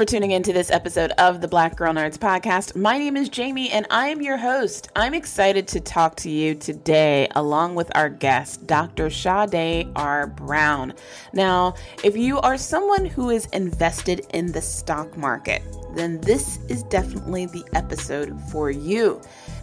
[0.00, 2.74] For tuning in to this episode of the Black Girl Nerds podcast.
[2.74, 4.88] My name is Jamie and I am your host.
[4.96, 9.10] I'm excited to talk to you today along with our guest, Dr.
[9.10, 10.26] Sade R.
[10.26, 10.94] Brown.
[11.34, 15.60] Now, if you are someone who is invested in the stock market,
[15.94, 19.20] then this is definitely the episode for you.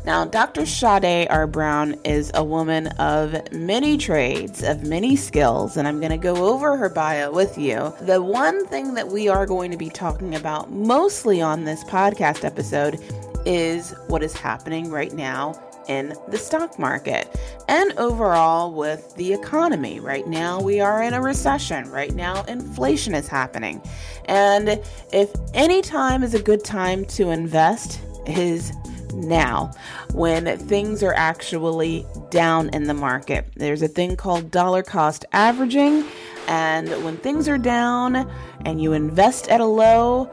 [0.07, 0.65] Now, Dr.
[0.65, 1.45] Sade R.
[1.47, 6.49] Brown is a woman of many trades, of many skills, and I'm going to go
[6.49, 7.93] over her bio with you.
[7.99, 12.45] The one thing that we are going to be talking about mostly on this podcast
[12.45, 13.01] episode
[13.45, 17.27] is what is happening right now in the stock market
[17.67, 19.99] and overall with the economy.
[19.99, 21.91] Right now, we are in a recession.
[21.91, 23.81] Right now, inflation is happening.
[24.23, 28.71] And if any time is a good time to invest, is
[29.13, 29.71] now
[30.13, 33.47] when things are actually down in the market.
[33.55, 36.05] There's a thing called dollar cost averaging.
[36.47, 38.29] And when things are down
[38.65, 40.31] and you invest at a low,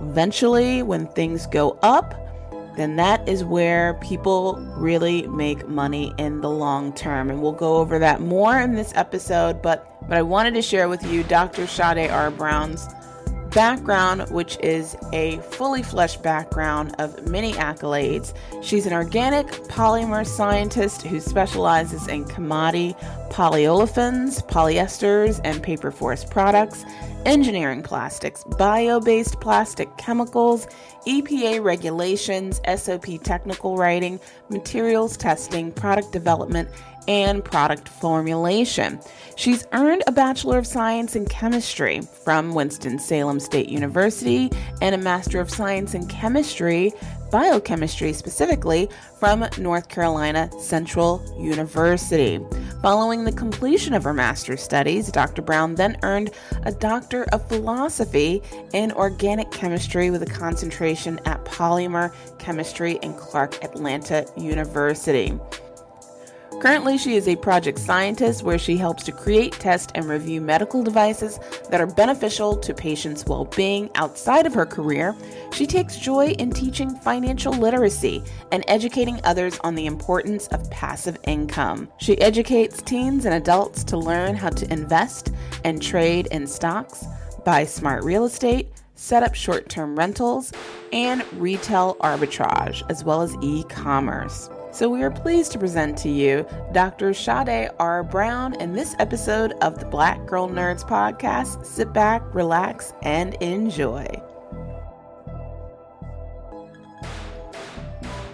[0.00, 2.20] eventually when things go up,
[2.76, 7.30] then that is where people really make money in the long term.
[7.30, 9.62] And we'll go over that more in this episode.
[9.62, 11.66] But, but I wanted to share with you Dr.
[11.66, 12.30] Sade R.
[12.30, 12.88] Brown's
[13.54, 18.34] background, which is a fully fleshed background of many accolades.
[18.62, 22.96] She's an organic polymer scientist who specializes in commodity
[23.34, 26.84] polyolefins, polyesters, and paper forest products,
[27.26, 30.68] engineering plastics, bio based plastic chemicals,
[31.08, 36.68] EPA regulations, SOP technical writing, materials testing, product development,
[37.08, 39.00] and product formulation.
[39.34, 44.48] She's earned a Bachelor of Science in Chemistry from Winston-Salem State University
[44.80, 46.92] and a Master of Science in Chemistry,
[47.34, 52.38] Biochemistry specifically, from North Carolina Central University.
[52.80, 55.42] Following the completion of her master's studies, Dr.
[55.42, 56.30] Brown then earned
[56.62, 58.40] a Doctor of Philosophy
[58.72, 65.36] in Organic Chemistry with a concentration at Polymer Chemistry in Clark Atlanta University.
[66.60, 70.82] Currently, she is a project scientist where she helps to create, test, and review medical
[70.82, 71.38] devices
[71.68, 73.90] that are beneficial to patients' well being.
[73.96, 75.14] Outside of her career,
[75.52, 81.18] she takes joy in teaching financial literacy and educating others on the importance of passive
[81.24, 81.88] income.
[81.98, 85.32] She educates teens and adults to learn how to invest
[85.64, 87.04] and trade in stocks,
[87.44, 90.50] buy smart real estate, set up short term rentals,
[90.92, 94.48] and retail arbitrage, as well as e commerce.
[94.74, 97.14] So, we are pleased to present to you Dr.
[97.14, 98.02] Sade R.
[98.02, 101.64] Brown in this episode of the Black Girl Nerds podcast.
[101.64, 104.04] Sit back, relax, and enjoy.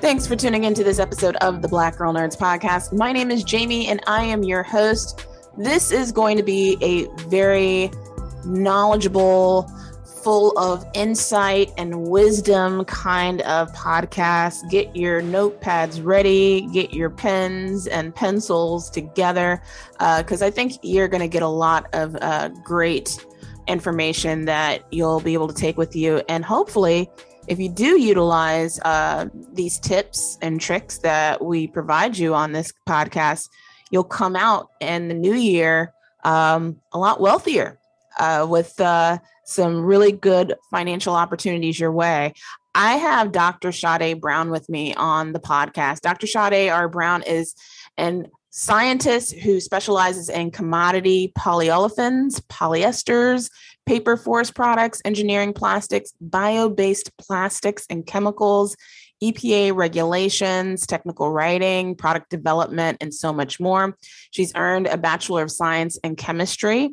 [0.00, 2.94] Thanks for tuning into this episode of the Black Girl Nerds podcast.
[2.94, 5.26] My name is Jamie and I am your host.
[5.58, 7.90] This is going to be a very
[8.46, 9.70] knowledgeable,
[10.22, 14.68] full of insight and wisdom kind of podcast.
[14.70, 21.08] Get your notepads ready, get your pens and pencils together, because uh, I think you're
[21.08, 23.24] going to get a lot of uh, great
[23.66, 26.22] information that you'll be able to take with you.
[26.28, 27.08] And hopefully,
[27.48, 32.72] if you do utilize uh, these tips and tricks that we provide you on this
[32.88, 33.48] podcast,
[33.90, 35.92] you'll come out in the new year
[36.24, 37.79] um, a lot wealthier
[38.20, 42.34] uh, with uh, some really good financial opportunities your way.
[42.74, 43.72] I have Dr.
[43.72, 46.02] Sade Brown with me on the podcast.
[46.02, 46.26] Dr.
[46.28, 46.88] Sade R.
[46.88, 47.56] Brown is
[47.96, 53.50] an scientist who specializes in commodity polyolefins, polyesters,
[53.86, 58.76] paper forest products, engineering plastics, bio based plastics and chemicals,
[59.22, 63.96] EPA regulations, technical writing, product development, and so much more.
[64.30, 66.90] She's earned a Bachelor of Science in Chemistry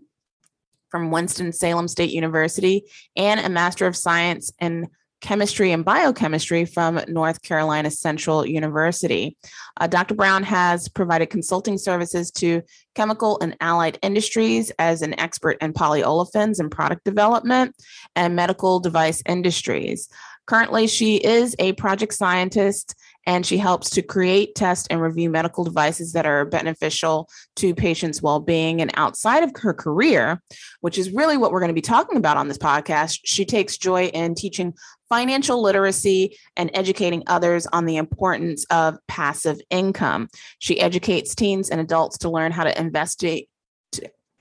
[0.89, 2.83] from Winston-Salem State University
[3.15, 4.87] and a Master of Science in
[5.21, 9.35] chemistry and biochemistry from North Carolina Central University.
[9.79, 10.13] Uh, Dr.
[10.13, 12.61] Brown has provided consulting services to
[12.95, 17.75] chemical and allied industries as an expert in polyolefins and product development
[18.15, 20.07] and medical device industries.
[20.45, 22.95] Currently, she is a project scientist
[23.27, 28.21] and she helps to create, test, and review medical devices that are beneficial to patients'
[28.21, 28.81] well being.
[28.81, 30.41] And outside of her career,
[30.79, 33.77] which is really what we're going to be talking about on this podcast, she takes
[33.77, 34.73] joy in teaching
[35.09, 40.29] financial literacy and educating others on the importance of passive income.
[40.59, 43.49] She educates teens and adults to learn how to investigate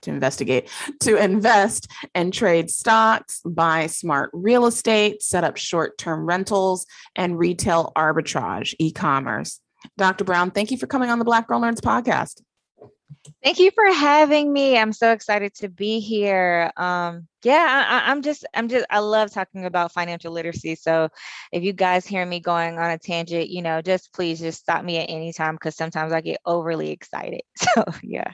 [0.03, 0.71] to investigate,
[1.01, 7.39] to invest and trade stocks, buy smart real estate, set up short term rentals, and
[7.39, 9.61] retail arbitrage, e commerce.
[9.97, 10.25] Dr.
[10.25, 12.43] Brown, thank you for coming on the Black Girl Nerds podcast.
[13.43, 14.77] Thank you for having me.
[14.77, 16.71] I'm so excited to be here.
[16.77, 20.75] Um, yeah, I, I'm just, I'm just, I love talking about financial literacy.
[20.75, 21.09] So
[21.53, 24.85] if you guys hear me going on a tangent, you know, just please just stop
[24.85, 27.43] me at any time because sometimes I get overly excited.
[27.75, 28.33] So yeah.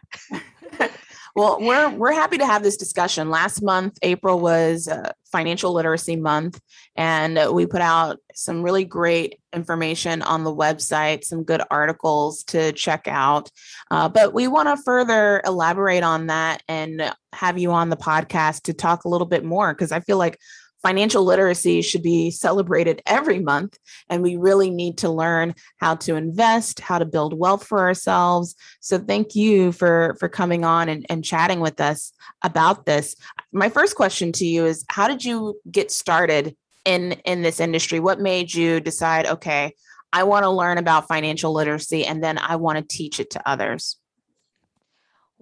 [1.35, 3.31] Well, we're we're happy to have this discussion.
[3.31, 6.61] Last month, April was uh, Financial Literacy Month,
[6.95, 12.73] and we put out some really great information on the website, some good articles to
[12.73, 13.51] check out.
[13.91, 18.65] Uh, but we want to further elaborate on that and have you on the podcast
[18.65, 20.39] to talk a little bit more because I feel like
[20.83, 26.17] financial literacy should be celebrated every month and we really need to learn how to
[26.17, 28.55] invest how to build wealth for ourselves.
[28.81, 32.13] So thank you for for coming on and, and chatting with us
[32.43, 33.15] about this.
[33.53, 38.01] My first question to you is how did you get started in in this industry?
[38.01, 39.75] What made you decide okay
[40.13, 43.49] i want to learn about financial literacy and then i want to teach it to
[43.49, 43.97] others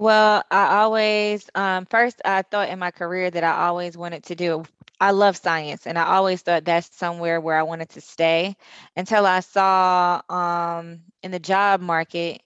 [0.01, 4.37] well, I always, um, first, I thought in my career that I always wanted to
[4.37, 4.65] do
[5.03, 8.57] I love science and I always thought that's somewhere where I wanted to stay
[8.97, 12.43] until I saw um, in the job market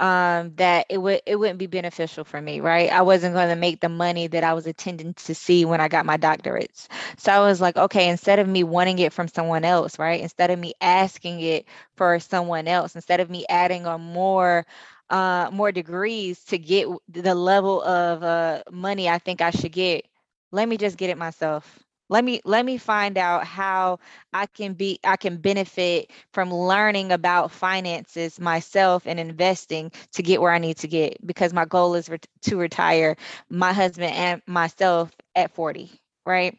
[0.00, 2.90] um, that it would it wouldn't be beneficial for me, right?
[2.90, 5.88] I wasn't going to make the money that I was intending to see when I
[5.88, 6.88] got my doctorates.
[7.18, 10.20] So I was like, okay, instead of me wanting it from someone else, right?
[10.20, 11.66] Instead of me asking it
[11.96, 14.66] for someone else, instead of me adding on more
[15.12, 20.06] uh, more degrees to get the level of uh, money I think I should get,
[20.52, 21.78] let me just get it myself.
[22.08, 23.98] Let me let me find out how
[24.34, 30.42] i can be i can benefit from learning about finances myself and investing to get
[30.42, 32.10] where i need to get because my goal is
[32.42, 33.16] to retire
[33.48, 35.90] my husband and myself at 40
[36.26, 36.58] right?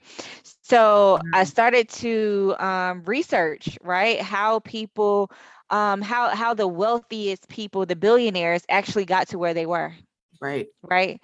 [0.64, 1.46] So i mm-hmm.
[1.46, 5.30] started to um, research right how people
[5.74, 9.94] um, how how the wealthiest people the billionaires actually got to where they were
[10.42, 11.22] right right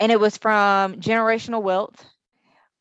[0.00, 2.04] and it was from generational wealth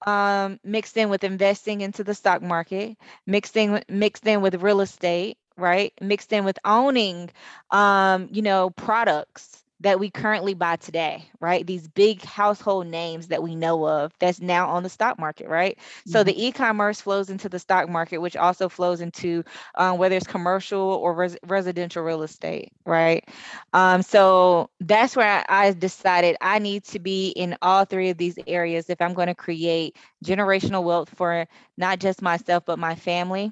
[0.08, 2.98] um, mixed in with investing into the stock market,
[3.28, 5.94] mixed in mixed in with real estate, right?
[6.02, 7.30] Mixed in with owning,
[7.72, 11.66] um, you know, products that we currently buy today, right?
[11.66, 15.78] These big household names that we know of that's now on the stock market, right?
[15.78, 16.12] Mm-hmm.
[16.12, 19.44] So the e-commerce flows into the stock market, which also flows into
[19.76, 23.28] um, whether it's commercial or res- residential real estate, right?
[23.74, 28.18] Um, so that's where I, I decided I need to be in all three of
[28.18, 31.48] these areas if I'm going to create generational wealth for
[31.78, 33.52] not just myself but my family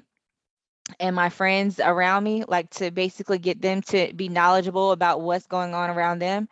[0.98, 5.46] and my friends around me, like to basically get them to be knowledgeable about what's
[5.46, 6.48] going on around them,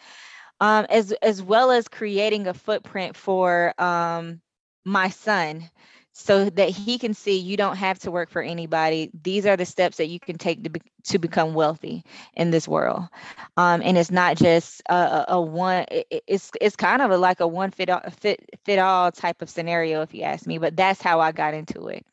[0.61, 4.40] um, as as well as creating a footprint for um,
[4.85, 5.68] my son,
[6.12, 9.11] so that he can see you don't have to work for anybody.
[9.23, 12.04] These are the steps that you can take to be, to become wealthy
[12.35, 13.04] in this world,
[13.57, 15.85] um, and it's not just a, a, one.
[15.90, 19.42] It, it's it's kind of a, like a one fit all, fit fit all type
[19.42, 20.59] of scenario, if you ask me.
[20.59, 22.04] But that's how I got into it.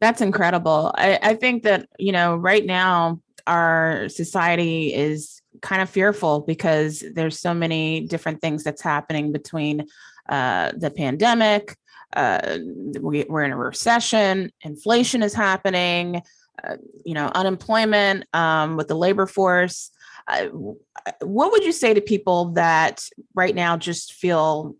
[0.00, 0.92] That's incredible.
[0.96, 7.02] I, I think that, you know, right now our society is kind of fearful because
[7.14, 9.86] there's so many different things that's happening between
[10.28, 11.76] uh, the pandemic.
[12.14, 12.58] Uh,
[13.00, 14.50] we, are in a recession.
[14.62, 16.22] Inflation is happening.
[16.62, 19.90] Uh, you know, unemployment um, with the labor force.
[20.26, 20.46] Uh,
[21.20, 24.74] what would you say to people that right now just feel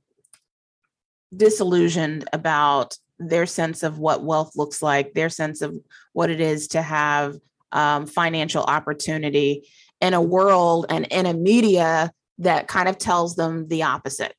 [1.36, 5.74] disillusioned about their sense of what wealth looks like, their sense of
[6.12, 7.36] what it is to have
[7.72, 9.68] um, financial opportunity
[10.00, 14.34] in a world and in a media that kind of tells them the opposite?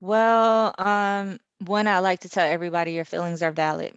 [0.00, 3.96] Well, um, one, I like to tell everybody your feelings are valid.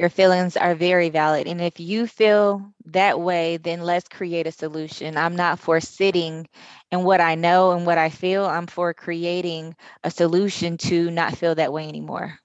[0.00, 1.48] Your feelings are very valid.
[1.48, 5.16] And if you feel that way, then let's create a solution.
[5.18, 6.48] I'm not for sitting
[6.90, 8.46] in what I know and what I feel.
[8.46, 12.38] I'm for creating a solution to not feel that way anymore.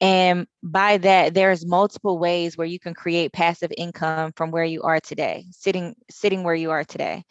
[0.00, 4.74] And by that, there's multiple ways where you can create passive income from where you
[4.76, 7.24] are today, sitting sitting where you are today.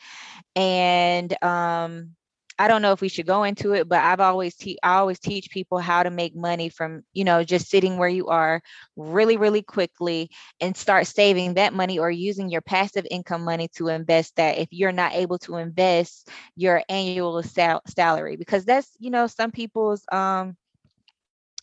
[0.56, 2.16] And um,
[2.60, 5.20] I don't know if we should go into it, but I've always te- I always
[5.20, 8.62] teach people how to make money from, you know, just sitting where you are
[8.96, 10.30] really, really quickly
[10.60, 14.70] and start saving that money or using your passive income money to invest that if
[14.72, 20.04] you're not able to invest your annual sal- salary because that's, you know, some people's
[20.12, 20.56] um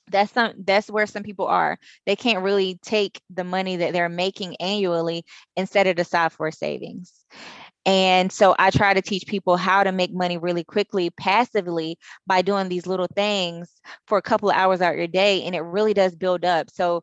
[0.09, 1.79] that's some that's where some people are.
[2.07, 5.25] They can't really take the money that they're making annually
[5.57, 7.13] and set it aside for savings
[7.89, 12.43] and so I try to teach people how to make money really quickly, passively by
[12.43, 15.45] doing these little things for a couple of hours out your day.
[15.45, 16.69] And it really does build up.
[16.69, 17.03] So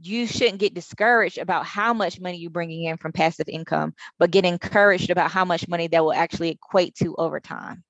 [0.00, 4.30] you shouldn't get discouraged about how much money you're bringing in from passive income, but
[4.30, 7.84] get encouraged about how much money that will actually equate to over time.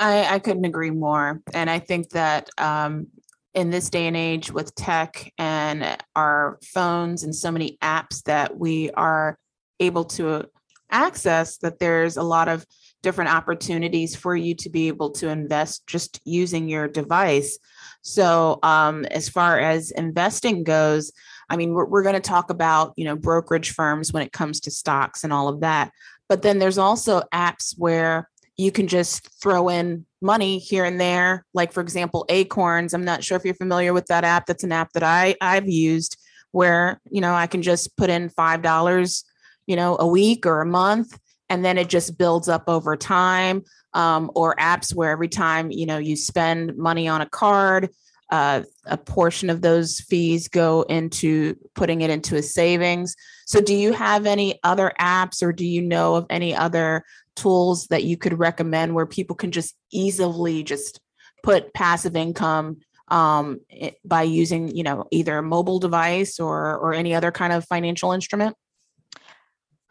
[0.00, 1.40] I, I couldn't agree more.
[1.54, 3.06] And I think that um,
[3.54, 8.58] in this day and age with tech and our phones and so many apps that
[8.58, 9.38] we are
[9.78, 10.48] able to
[10.94, 12.64] access that there's a lot of
[13.02, 17.58] different opportunities for you to be able to invest just using your device.
[18.00, 21.12] So, um, as far as investing goes,
[21.50, 24.60] I mean, we're, we're going to talk about, you know, brokerage firms when it comes
[24.60, 25.90] to stocks and all of that.
[26.28, 31.44] But then there's also apps where you can just throw in money here and there.
[31.52, 32.94] Like, for example, Acorns.
[32.94, 34.46] I'm not sure if you're familiar with that app.
[34.46, 36.16] That's an app that I, I've used
[36.52, 39.24] where, you know, I can just put in $5
[39.66, 41.18] you know, a week or a month,
[41.48, 43.64] and then it just builds up over time.
[43.92, 47.90] Um, or apps where every time you know you spend money on a card,
[48.30, 53.14] uh, a portion of those fees go into putting it into a savings.
[53.46, 57.04] So, do you have any other apps, or do you know of any other
[57.36, 61.00] tools that you could recommend where people can just easily just
[61.42, 62.78] put passive income
[63.08, 63.60] um,
[64.04, 68.12] by using, you know, either a mobile device or or any other kind of financial
[68.12, 68.56] instrument?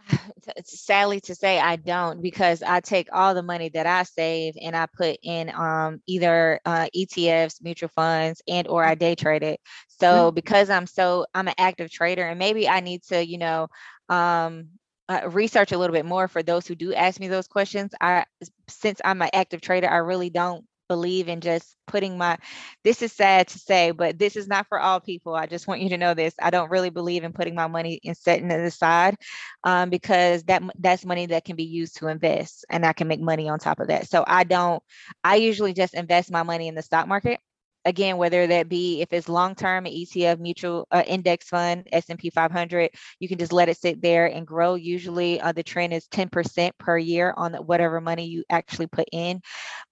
[0.66, 4.76] sadly to say I don't because I take all the money that I save and
[4.76, 9.60] I put in um, either uh, ETFs, mutual funds, and or I day trade it.
[9.88, 10.36] So mm-hmm.
[10.36, 13.68] because I'm so I'm an active trader and maybe I need to you know
[14.10, 14.70] um,
[15.10, 17.94] uh, research a little bit more for those who do ask me those questions.
[18.00, 18.26] I
[18.68, 22.38] since I'm an active trader, I really don't believe in just putting my
[22.84, 25.36] this is sad to say but this is not for all people.
[25.36, 26.34] I just want you to know this.
[26.42, 29.16] I don't really believe in putting my money and setting it aside
[29.64, 33.22] um, because that that's money that can be used to invest and i can make
[33.22, 34.08] money on top of that.
[34.10, 34.82] So i don't
[35.24, 37.40] i usually just invest my money in the stock market
[37.86, 42.92] again whether that be if it's long term etf mutual uh, index fund s&p 500
[43.20, 44.76] you can just let it sit there and grow.
[44.76, 49.42] Usually uh, the trend is 10% per year on whatever money you actually put in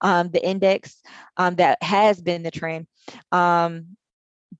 [0.00, 1.00] um, the index
[1.36, 2.86] um, that has been the trend.
[3.30, 3.96] Um,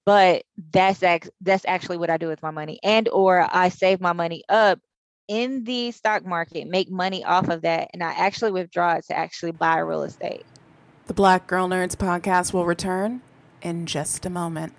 [0.06, 2.78] but that's ac- that's actually what i do with my money.
[2.82, 4.80] And or i save my money up
[5.28, 9.16] in the stock market make money off of that and i actually withdraw it to
[9.16, 10.44] actually buy real estate
[11.06, 13.22] the Black Girl Nerds podcast will return
[13.60, 14.72] in just a moment.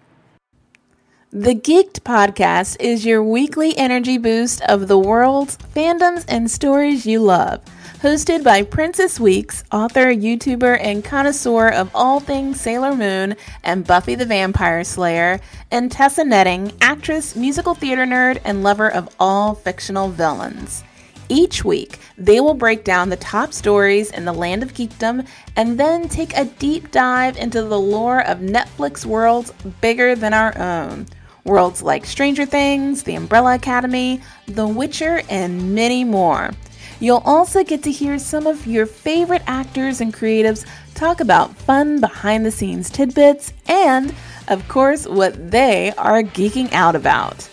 [1.32, 7.22] The Geeked podcast is your weekly energy boost of the world's fandoms and stories you
[7.22, 7.62] love.
[8.02, 14.14] Hosted by Princess Weekes, author, YouTuber, and connoisseur of all things Sailor Moon and Buffy
[14.14, 15.40] the Vampire Slayer,
[15.72, 20.84] and Tessa Netting, actress, musical theater nerd, and lover of all fictional villains.
[21.30, 25.80] Each week, they will break down the top stories in the land of geekdom and
[25.80, 29.52] then take a deep dive into the lore of Netflix worlds
[29.82, 31.08] bigger than our own.
[31.46, 36.52] Worlds like Stranger Things, The Umbrella Academy, The Witcher, and many more.
[37.00, 42.00] You'll also get to hear some of your favorite actors and creatives talk about fun
[42.00, 44.14] behind the scenes tidbits and,
[44.48, 47.50] of course, what they are geeking out about.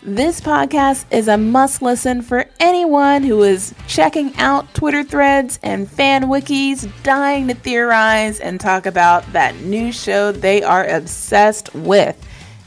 [0.00, 5.90] This podcast is a must listen for anyone who is checking out Twitter threads and
[5.90, 12.16] fan wikis, dying to theorize and talk about that new show they are obsessed with.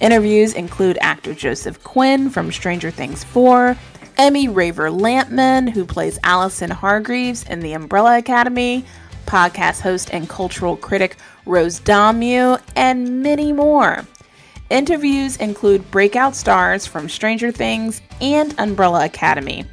[0.02, 3.78] Interviews include actor Joseph Quinn from Stranger Things 4,
[4.18, 8.84] Emmy Raver Lampman, who plays Allison Hargreaves in The Umbrella Academy,
[9.26, 14.06] podcast host and cultural critic Rose Dommu, and many more.
[14.72, 19.66] Interviews include breakout stars from Stranger Things and Umbrella Academy,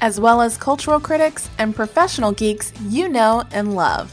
[0.00, 4.10] as well as cultural critics and professional geeks you know and love.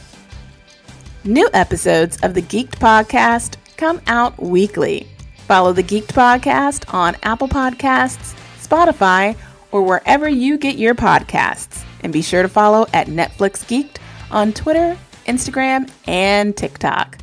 [1.23, 5.07] New episodes of the Geeked Podcast come out weekly.
[5.47, 9.37] Follow the Geeked Podcast on Apple Podcasts, Spotify,
[9.71, 11.85] or wherever you get your podcasts.
[12.01, 13.99] And be sure to follow at Netflix Geeked
[14.31, 17.19] on Twitter, Instagram, and TikTok.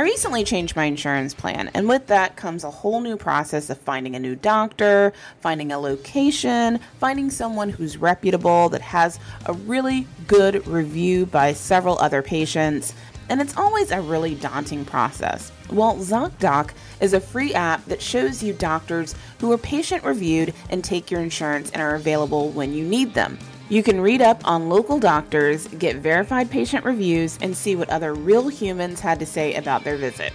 [0.00, 3.76] I recently changed my insurance plan, and with that comes a whole new process of
[3.76, 10.06] finding a new doctor, finding a location, finding someone who's reputable that has a really
[10.26, 12.94] good review by several other patients,
[13.28, 15.52] and it's always a really daunting process.
[15.68, 16.70] Well, ZocDoc
[17.02, 21.20] is a free app that shows you doctors who are patient reviewed and take your
[21.20, 23.38] insurance and are available when you need them.
[23.70, 28.14] You can read up on local doctors, get verified patient reviews, and see what other
[28.14, 30.32] real humans had to say about their visit.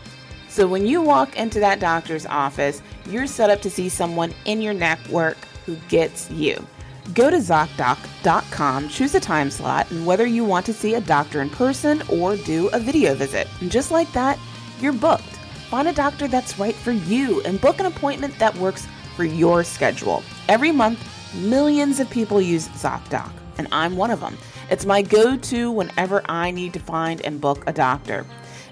[0.48, 4.62] So when you walk into that doctor's office, you're set up to see someone in
[4.62, 6.66] your network who gets you.
[7.14, 11.42] Go to ZocDoc.com, choose a time slot, and whether you want to see a doctor
[11.42, 13.50] in person or do a video visit.
[13.60, 14.40] And just like that,
[14.80, 15.24] you're booked.
[15.70, 18.88] Find a doctor that's right for you and book an appointment that works
[19.18, 20.24] for your schedule.
[20.48, 24.38] Every month, millions of people use ZocDoc, and I'm one of them.
[24.70, 28.26] It's my go to whenever I need to find and book a doctor.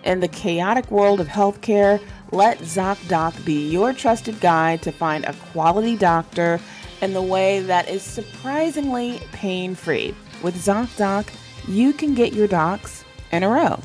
[0.04, 2.02] In the chaotic world of healthcare,
[2.32, 6.60] let ZocDoc be your trusted guide to find a quality doctor
[7.02, 10.16] in the way that is surprisingly pain free.
[10.42, 11.28] With ZocDoc,
[11.68, 13.80] you can get your docs in a row.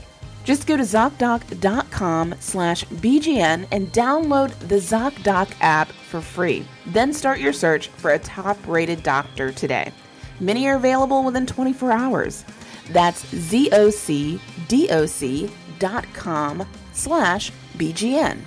[0.48, 6.64] Just go to ZocDoc.com slash BGN and download the ZocDoc app for free.
[6.86, 9.92] Then start your search for a top rated doctor today.
[10.40, 12.46] Many are available within 24 hours.
[12.88, 14.40] That's ZocDoc.com
[16.92, 18.38] slash BGN.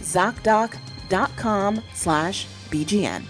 [0.00, 3.22] ZocDoc.com slash BGN.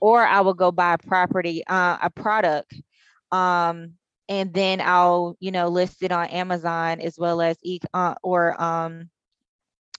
[0.00, 2.74] Or I will go buy a property, uh, a product.
[3.30, 3.92] Um,
[4.28, 8.60] and then I'll, you know, list it on Amazon as well as e uh, or
[8.62, 9.10] um,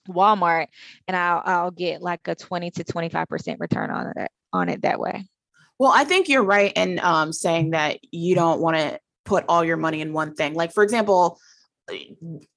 [0.07, 0.67] Walmart,
[1.07, 4.69] and I'll I'll get like a twenty to twenty five percent return on it on
[4.69, 5.25] it that way.
[5.79, 9.63] Well, I think you're right in um, saying that you don't want to put all
[9.65, 10.53] your money in one thing.
[10.53, 11.39] Like, for example,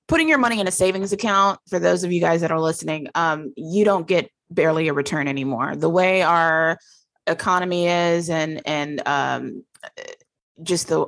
[0.09, 1.59] putting your money in a savings account.
[1.69, 5.29] For those of you guys that are listening, um, you don't get barely a return
[5.29, 5.75] anymore.
[5.77, 6.79] The way our
[7.27, 9.65] economy is, and and um,
[10.63, 11.07] just the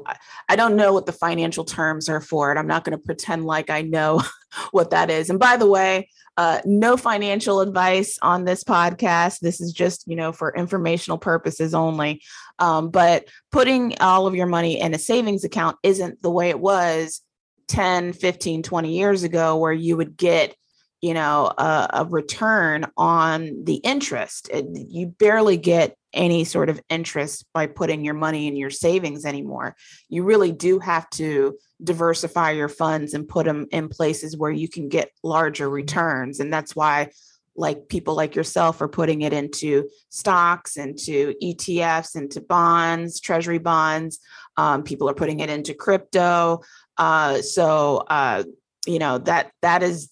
[0.49, 2.59] I don't know what the financial terms are for it.
[2.59, 4.23] I'm not going to pretend like I know
[4.71, 5.31] what that is.
[5.31, 9.41] And by the way, uh, no financial advice on this podcast.
[9.41, 12.23] This is just, you know, for informational purposes only.
[12.59, 16.61] Um, but putting all of your money in a savings account isn't the way it
[16.61, 17.23] was
[17.69, 20.55] 10, 15, 20 years ago, where you would get
[21.01, 27.45] you know a, a, return on the interest you barely get any sort of interest
[27.53, 29.77] by putting your money in your savings anymore.
[30.09, 34.69] You really do have to diversify your funds and put them in places where you
[34.69, 37.09] can get larger returns and that's why
[37.55, 44.19] like people like yourself are putting it into stocks into etfs into bonds treasury bonds
[44.57, 46.61] um, people are putting it into crypto
[46.97, 48.43] uh, so uh,
[48.87, 50.11] you know that that is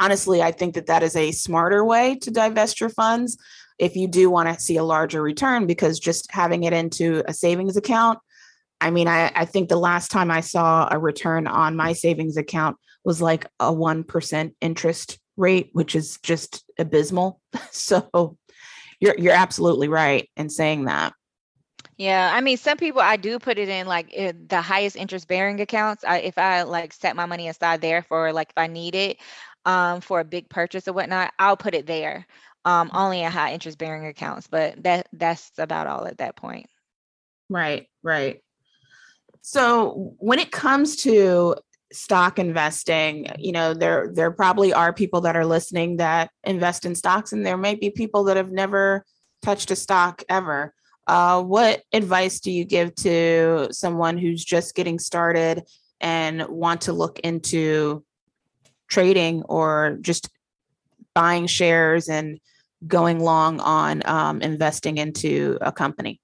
[0.00, 3.36] honestly, I think that that is a smarter way to divest your funds
[3.78, 7.34] if you do want to see a larger return because just having it into a
[7.34, 8.18] savings account.
[8.80, 12.36] I mean, I, I think the last time I saw a return on my savings
[12.36, 17.40] account was like a 1% interest rate, which is just abysmal.
[17.70, 18.36] So
[19.00, 21.12] you're, you're absolutely right in saying that.
[21.96, 25.60] Yeah, I mean, some people I do put it in like the highest interest bearing
[25.60, 26.04] accounts.
[26.04, 29.18] I, if I like set my money aside there for like if I need it,
[29.64, 32.26] um, for a big purchase or whatnot, I'll put it there.
[32.64, 32.96] Um, mm-hmm.
[32.96, 36.66] only in high interest bearing accounts, but that that's about all at that point.
[37.50, 38.40] Right, right.
[39.42, 41.56] So when it comes to
[41.92, 46.94] stock investing, you know, there there probably are people that are listening that invest in
[46.94, 49.04] stocks, and there may be people that have never
[49.42, 50.74] touched a stock ever.
[51.06, 55.62] Uh, what advice do you give to someone who's just getting started
[56.00, 58.02] and want to look into
[58.88, 60.30] trading or just
[61.14, 62.40] buying shares and
[62.86, 66.20] going long on um, investing into a company?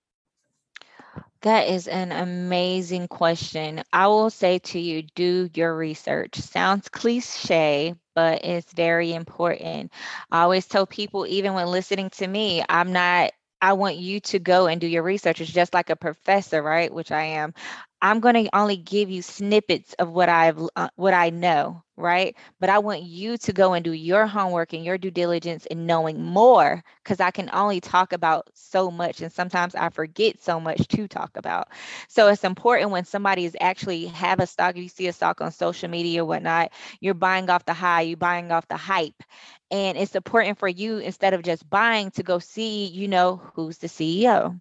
[1.42, 3.82] That is an amazing question.
[3.92, 6.36] I will say to you, do your research.
[6.36, 9.90] Sounds cliche, but it's very important.
[10.30, 13.30] I always tell people, even when listening to me, I'm not
[13.62, 15.40] I want you to go and do your research.
[15.40, 16.92] It's just like a professor, right?
[16.92, 17.52] Which I am.
[18.02, 22.34] I'm going to only give you snippets of what I've uh, what I know, right?
[22.58, 25.86] But I want you to go and do your homework and your due diligence in
[25.86, 30.60] knowing more cuz I can only talk about so much and sometimes I forget so
[30.60, 31.68] much to talk about.
[32.08, 35.52] So it's important when somebody is actually have a stock, you see a stock on
[35.52, 39.22] social media or whatnot, you're buying off the high, you're buying off the hype.
[39.70, 43.78] And it's important for you instead of just buying to go see, you know, who's
[43.78, 44.60] the CEO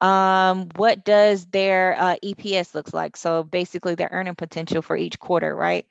[0.00, 3.16] Um, what does their uh, EPS looks like?
[3.16, 5.86] So basically, their earning potential for each quarter, right?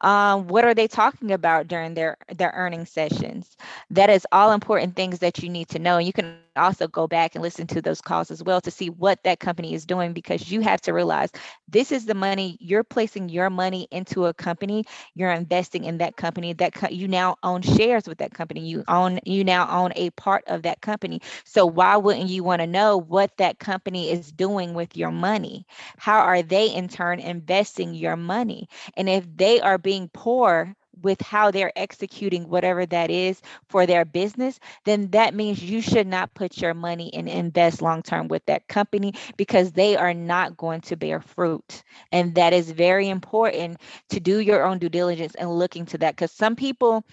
[0.00, 3.56] Um, what are they talking about during their their earning sessions?
[3.90, 5.98] That is all important things that you need to know.
[5.98, 6.26] You can
[6.58, 9.74] also go back and listen to those calls as well to see what that company
[9.74, 11.30] is doing because you have to realize
[11.68, 16.16] this is the money you're placing your money into a company you're investing in that
[16.16, 19.92] company that co- you now own shares with that company you own you now own
[19.96, 21.20] a part of that company.
[21.44, 25.66] So why wouldn't you want to know what that company is doing with your money?
[25.98, 28.68] How are they in turn investing your money?
[28.96, 34.04] And if they are being poor with how they're executing whatever that is for their
[34.04, 38.44] business, then that means you should not put your money and invest long term with
[38.46, 41.82] that company because they are not going to bear fruit.
[42.12, 43.80] And that is very important
[44.10, 47.04] to do your own due diligence and look into that because some people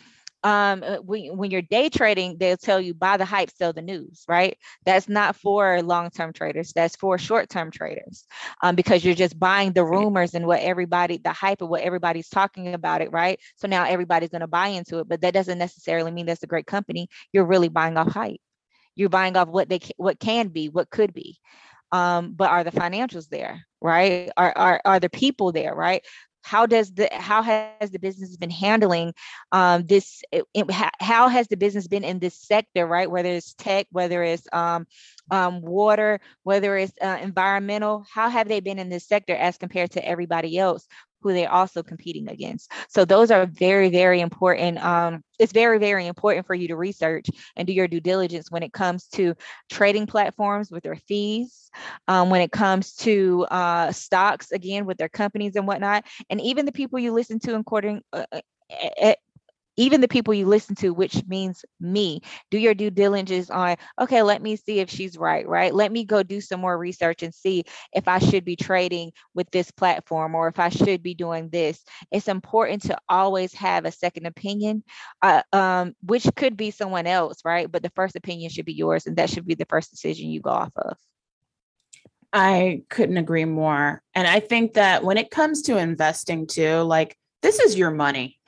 [0.46, 3.82] um, uh, when, when you're day trading, they'll tell you buy the hype, sell the
[3.82, 4.56] news, right?
[4.86, 8.26] That's not for long term traders, that's for short term traders
[8.62, 12.30] um, because you're just buying the rumors and what everybody, the hype of what everybody's
[12.30, 13.40] talking about it, right?
[13.56, 16.48] So now everybody's going to buy into it, but that doesn't necessarily mean that's a
[16.48, 17.08] great company.
[17.34, 18.40] You're really buying off hype.
[18.96, 21.40] You're buying off what they what can be, what could be.
[21.92, 24.32] Um, but are the financials there, right?
[24.38, 26.04] Are, are are the people there, right?
[26.46, 29.14] How does the how has the business been handling
[29.52, 33.10] um, this it, it, how has the business been in this sector right?
[33.10, 34.86] Whether it's tech whether it's um,
[35.32, 39.92] um, water whether it's uh, environmental how have they been in this sector as compared
[39.92, 40.88] to everybody else
[41.26, 42.72] who they're also competing against.
[42.88, 44.78] So those are very, very important.
[44.78, 48.62] Um, it's very, very important for you to research and do your due diligence when
[48.62, 49.34] it comes to
[49.72, 51.72] trading platforms with their fees,
[52.08, 56.68] um, when it comes to uh, stocks, again, with their companies and whatnot, and even
[56.68, 58.26] the people you listen to according uh,
[59.02, 59.14] uh
[59.78, 64.22] even the people you listen to, which means me, do your due diligence on, okay,
[64.22, 65.74] let me see if she's right, right?
[65.74, 69.50] Let me go do some more research and see if I should be trading with
[69.52, 71.84] this platform or if I should be doing this.
[72.12, 74.84] It's important to always have a second opinion,
[75.22, 77.72] uh, um, which could be someone else, right?
[77.72, 80.42] But the first opinion should be yours, and that should be the first decision you
[80.42, 80.98] go off of.
[82.34, 84.02] I couldn't agree more.
[84.14, 88.40] And I think that when it comes to investing too, like this is your money.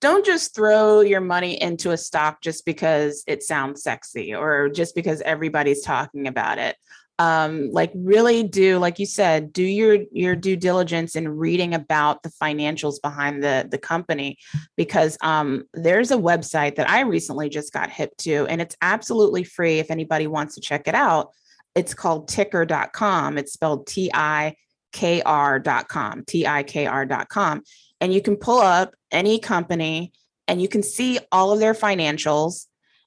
[0.00, 4.94] Don't just throw your money into a stock just because it sounds sexy or just
[4.94, 6.74] because everybody's talking about it.
[7.18, 12.22] Um, like really do, like you said, do your your due diligence in reading about
[12.22, 14.38] the financials behind the the company,
[14.74, 19.44] because um, there's a website that I recently just got hip to, and it's absolutely
[19.44, 21.32] free if anybody wants to check it out.
[21.74, 23.36] It's called tikr.com.
[23.36, 24.56] It's spelled T I
[24.92, 27.62] K R.com, T I K R.com
[28.00, 30.12] and you can pull up any company
[30.48, 32.66] and you can see all of their financials,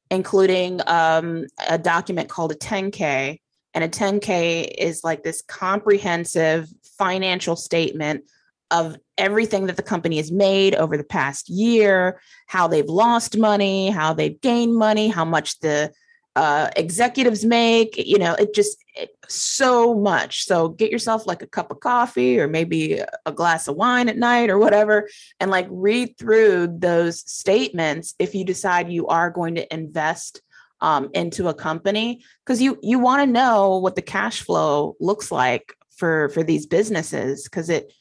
[0.10, 3.40] including um, a document called a 10K.
[3.74, 8.24] And a 10K is like this comprehensive financial statement
[8.72, 13.90] of everything that the company has made over the past year, how they've lost money,
[13.90, 15.92] how they've gained money, how much the
[16.36, 17.98] uh, executives make.
[17.98, 20.46] You know, it just it, so much.
[20.46, 24.18] So get yourself like a cup of coffee or maybe a glass of wine at
[24.18, 29.56] night or whatever, and like read through those statements if you decide you are going
[29.56, 30.42] to invest
[30.84, 35.32] um, into a company because you you want to know what the cash flow looks
[35.32, 37.94] like for for these businesses because it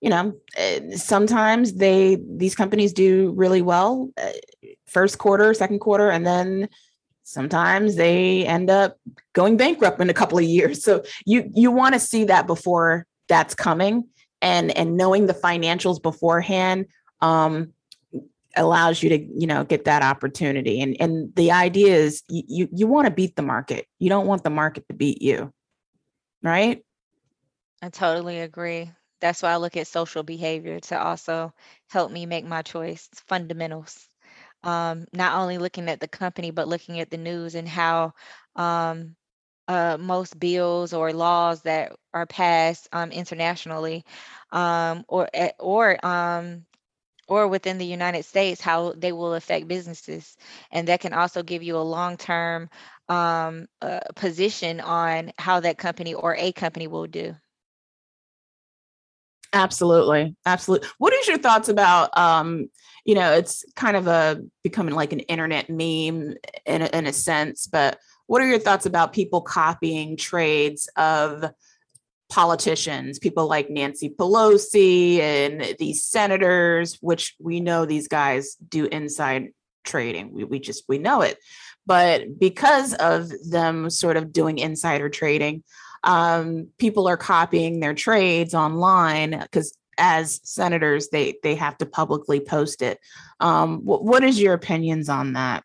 [0.00, 0.34] you know
[0.96, 4.32] sometimes they these companies do really well eh,
[4.86, 6.68] first quarter second quarter and then
[7.30, 8.98] sometimes they end up
[9.32, 10.82] going bankrupt in a couple of years.
[10.82, 14.08] So you you want to see that before that's coming
[14.42, 16.86] and and knowing the financials beforehand
[17.20, 17.72] um
[18.56, 20.80] allows you to you know get that opportunity.
[20.80, 23.86] And and the idea is you you, you want to beat the market.
[23.98, 25.52] You don't want the market to beat you.
[26.42, 26.84] Right?
[27.82, 28.90] I totally agree.
[29.20, 31.52] That's why i look at social behavior to also
[31.90, 34.09] help me make my choice fundamentals
[34.62, 38.14] um, not only looking at the company, but looking at the news and how
[38.56, 39.16] um,
[39.68, 44.04] uh, most bills or laws that are passed um, internationally
[44.52, 46.66] um, or eh, or um,
[47.28, 50.36] or within the United States, how they will affect businesses,
[50.72, 52.68] and that can also give you a long-term
[53.08, 57.36] um, uh, position on how that company or a company will do.
[59.52, 60.36] Absolutely.
[60.46, 60.88] Absolutely.
[60.98, 62.68] What is your thoughts about um,
[63.04, 66.34] you know, it's kind of a becoming like an internet meme
[66.66, 71.44] in a, in a sense, but what are your thoughts about people copying trades of
[72.30, 79.48] politicians, people like Nancy Pelosi and these senators, which we know these guys do inside
[79.84, 80.32] trading.
[80.32, 81.38] We, we just we know it.
[81.86, 85.64] But because of them sort of doing insider trading,
[86.04, 92.40] um, people are copying their trades online because as senators they they have to publicly
[92.40, 92.98] post it.
[93.38, 95.62] Um, what, what is your opinions on that?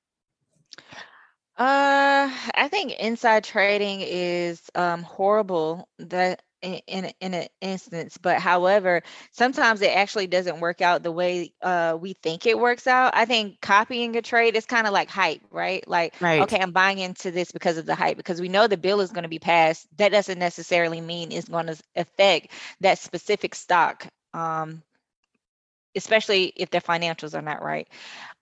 [1.58, 5.88] Uh, I think inside trading is um horrible.
[5.98, 11.12] That in in, in an instance but however sometimes it actually doesn't work out the
[11.12, 14.94] way uh, we think it works out i think copying a trade is kind of
[14.94, 16.42] like hype right like right.
[16.42, 19.12] okay i'm buying into this because of the hype because we know the bill is
[19.12, 22.48] going to be passed that doesn't necessarily mean it's going to affect
[22.82, 24.84] that specific stock um,
[25.96, 27.88] especially if their financials are not right.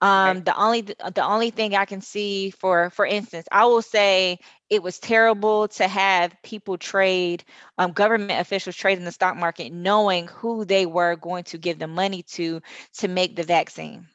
[0.02, 0.46] Um, right.
[0.46, 4.84] The only the only thing I can see for for instance, I will say it
[4.84, 7.44] was terrible to have people trade,
[7.78, 11.80] um, government officials trade in the stock market, knowing who they were going to give
[11.80, 12.62] the money to
[13.00, 14.08] to make the vaccine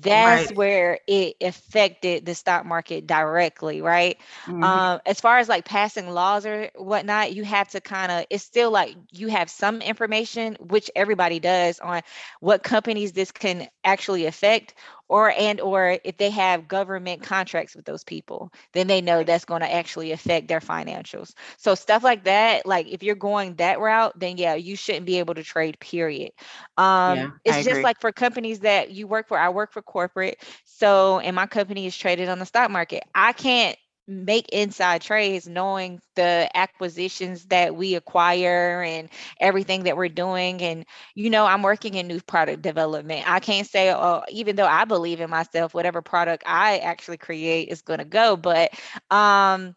[0.00, 0.56] that's right.
[0.56, 4.62] where it affected the stock market directly right mm-hmm.
[4.62, 8.44] um as far as like passing laws or whatnot you have to kind of it's
[8.44, 12.02] still like you have some information which everybody does on
[12.40, 14.74] what companies this can actually affect
[15.08, 19.44] or and or if they have government contracts with those people then they know that's
[19.44, 23.80] going to actually affect their financials so stuff like that like if you're going that
[23.80, 26.30] route then yeah you shouldn't be able to trade period
[26.76, 27.82] um yeah, it's I just agree.
[27.82, 31.86] like for companies that you work for i work for corporate so and my company
[31.86, 37.74] is traded on the stock market i can't make inside trades knowing the acquisitions that
[37.74, 39.08] we acquire and
[39.40, 43.28] everything that we're doing and you know i'm working in new product development.
[43.28, 47.68] I can't say oh even though i believe in myself whatever product i actually create
[47.68, 48.72] is going to go but
[49.10, 49.74] um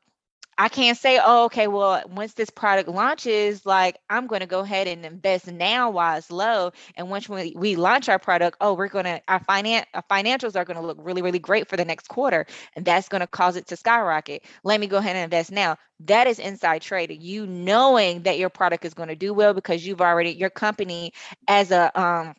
[0.60, 4.62] I can't say, oh, okay, well, once this product launches, like I'm going to go
[4.62, 6.72] ahead and invest now while it's low.
[6.96, 10.56] And once we, we launch our product, oh, we're going to, our, finan- our financials
[10.56, 12.48] are going to look really, really great for the next quarter.
[12.76, 14.46] And that's going to cause it to skyrocket.
[14.63, 15.78] Let me go ahead and invest now.
[16.06, 17.22] That is inside trading.
[17.22, 21.13] You knowing that your product is going to do well because you've already, your company
[21.48, 22.34] as a, um,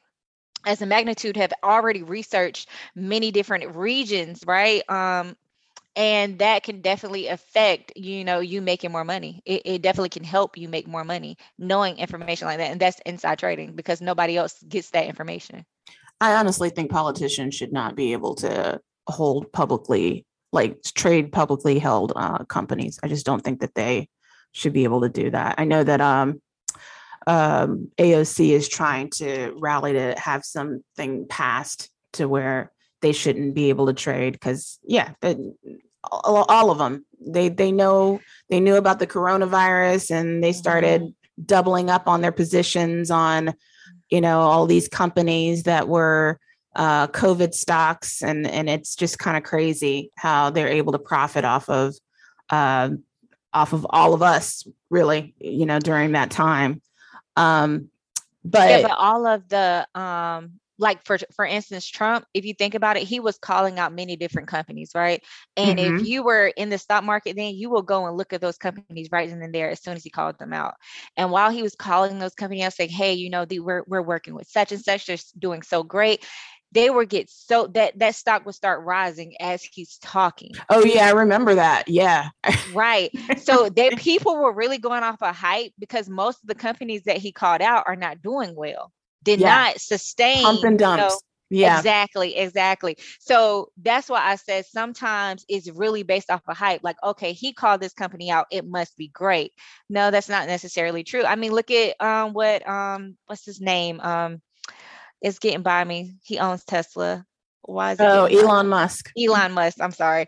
[0.67, 5.37] as a magnitude have already researched many different regions right um
[5.97, 9.43] and that can definitely affect you know you making more money.
[9.45, 13.01] It, it, definitely can help you make more money knowing information like that and that's
[13.07, 15.65] inside trading because nobody else gets that information.
[16.21, 22.13] I honestly think politicians should not be able to hold publicly like trade publicly held
[22.17, 22.99] uh, companies.
[23.03, 24.09] I just don't think that they
[24.53, 25.57] should be able to do that.
[25.59, 26.41] I know that um,
[27.27, 33.69] um, aoc is trying to rally to have something passed to where they shouldn't be
[33.69, 35.13] able to trade because yeah
[36.11, 37.05] all, all of them.
[37.21, 41.43] They they know they knew about the coronavirus and they started mm-hmm.
[41.45, 43.55] doubling up on their positions on,
[44.11, 46.39] you know, all these companies that were
[46.77, 51.45] uh, COVID stocks, and and it's just kind of crazy how they're able to profit
[51.45, 51.95] off of
[52.51, 52.91] uh,
[53.53, 56.81] off of all of us, really, you know, during that time.
[57.37, 57.91] Um,
[58.45, 62.75] but, yeah, but all of the um, like for for instance trump if you think
[62.75, 65.23] about it he was calling out many different companies right
[65.57, 65.97] and mm-hmm.
[65.97, 68.59] if you were in the stock market then you will go and look at those
[68.59, 70.75] companies right in and there as soon as he called them out
[71.17, 74.03] and while he was calling those companies out saying hey you know the, we're, we're
[74.03, 76.25] working with such and such they're doing so great
[76.73, 80.53] they would get so that that stock would start rising as he's talking.
[80.69, 81.89] Oh yeah, I remember that.
[81.89, 82.29] Yeah.
[82.75, 83.11] right.
[83.39, 87.05] So they people were really going off a of hype because most of the companies
[87.05, 89.49] that he called out are not doing well did yeah.
[89.49, 91.23] not sustain pump and dumps.
[91.51, 91.79] Yeah.
[91.79, 92.37] Exactly.
[92.37, 92.99] Exactly.
[93.21, 96.83] So that's why I said sometimes it's really based off of hype.
[96.83, 98.47] Like, okay, he called this company out.
[98.51, 99.53] It must be great.
[99.89, 101.25] No, that's not necessarily true.
[101.25, 104.01] I mean, look at um what um what's his name?
[104.01, 104.43] Um
[105.23, 106.17] it's getting by me.
[106.23, 107.25] He owns Tesla.
[107.63, 108.05] Why is it?
[108.05, 109.11] Oh, Elon Musk.
[109.19, 109.79] Elon Musk.
[109.81, 110.27] I'm sorry.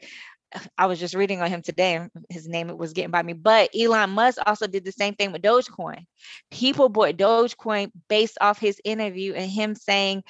[0.77, 3.33] I was just reading on him today, and his name was getting by me.
[3.33, 6.05] But Elon Musk also did the same thing with Dogecoin.
[6.51, 10.25] People bought Dogecoin based off his interview and him saying,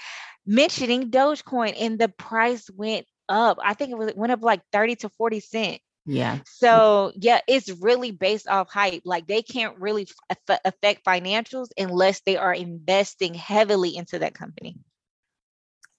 [0.46, 3.58] mentioning Dogecoin, and the price went up.
[3.62, 5.80] I think it was it went up like 30 to 40 cent.
[6.06, 6.38] Yeah.
[6.44, 9.02] So, yeah, it's really based off hype.
[9.04, 10.08] Like they can't really
[10.48, 14.76] f- affect financials unless they are investing heavily into that company.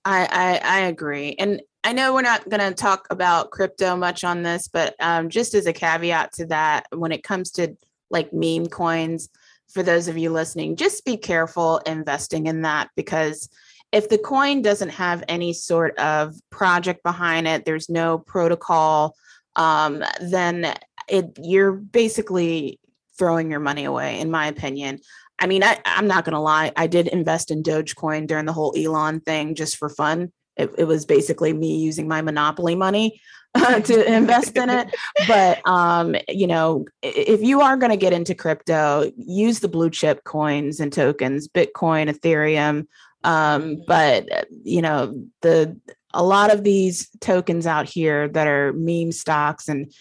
[0.03, 1.35] I, I, I agree.
[1.37, 5.29] And I know we're not going to talk about crypto much on this, but um,
[5.29, 7.75] just as a caveat to that, when it comes to
[8.11, 9.29] like meme coins,
[9.69, 13.49] for those of you listening, just be careful investing in that because
[13.91, 19.15] if the coin doesn't have any sort of project behind it, there's no protocol,
[19.55, 20.73] um, then
[21.07, 22.79] it you're basically
[23.17, 24.99] throwing your money away, in my opinion.
[25.39, 28.73] I mean, I, I'm not gonna lie, I did invest in Dogecoin during the whole
[28.77, 33.21] Elon thing just for fun it, it was basically me using my monopoly money
[33.55, 34.93] uh, to invest in it.
[35.27, 39.89] But um, you know, if you are going to get into crypto, use the blue
[39.89, 42.87] chip coins and tokens, Bitcoin, Ethereum.
[43.23, 43.81] Um, mm-hmm.
[43.87, 45.77] but you know, the
[46.13, 49.93] a lot of these tokens out here that are meme stocks and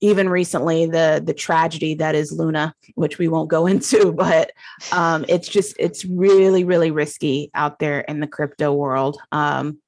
[0.00, 4.52] even recently the the tragedy that is Luna, which we won't go into, but
[4.92, 9.18] um, it's just it's really really risky out there in the crypto world.
[9.32, 9.78] Um,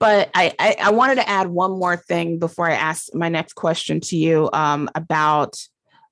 [0.00, 3.54] but I, I, I wanted to add one more thing before I ask my next
[3.54, 5.56] question to you um, about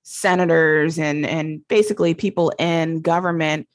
[0.05, 3.69] senators and and basically people in government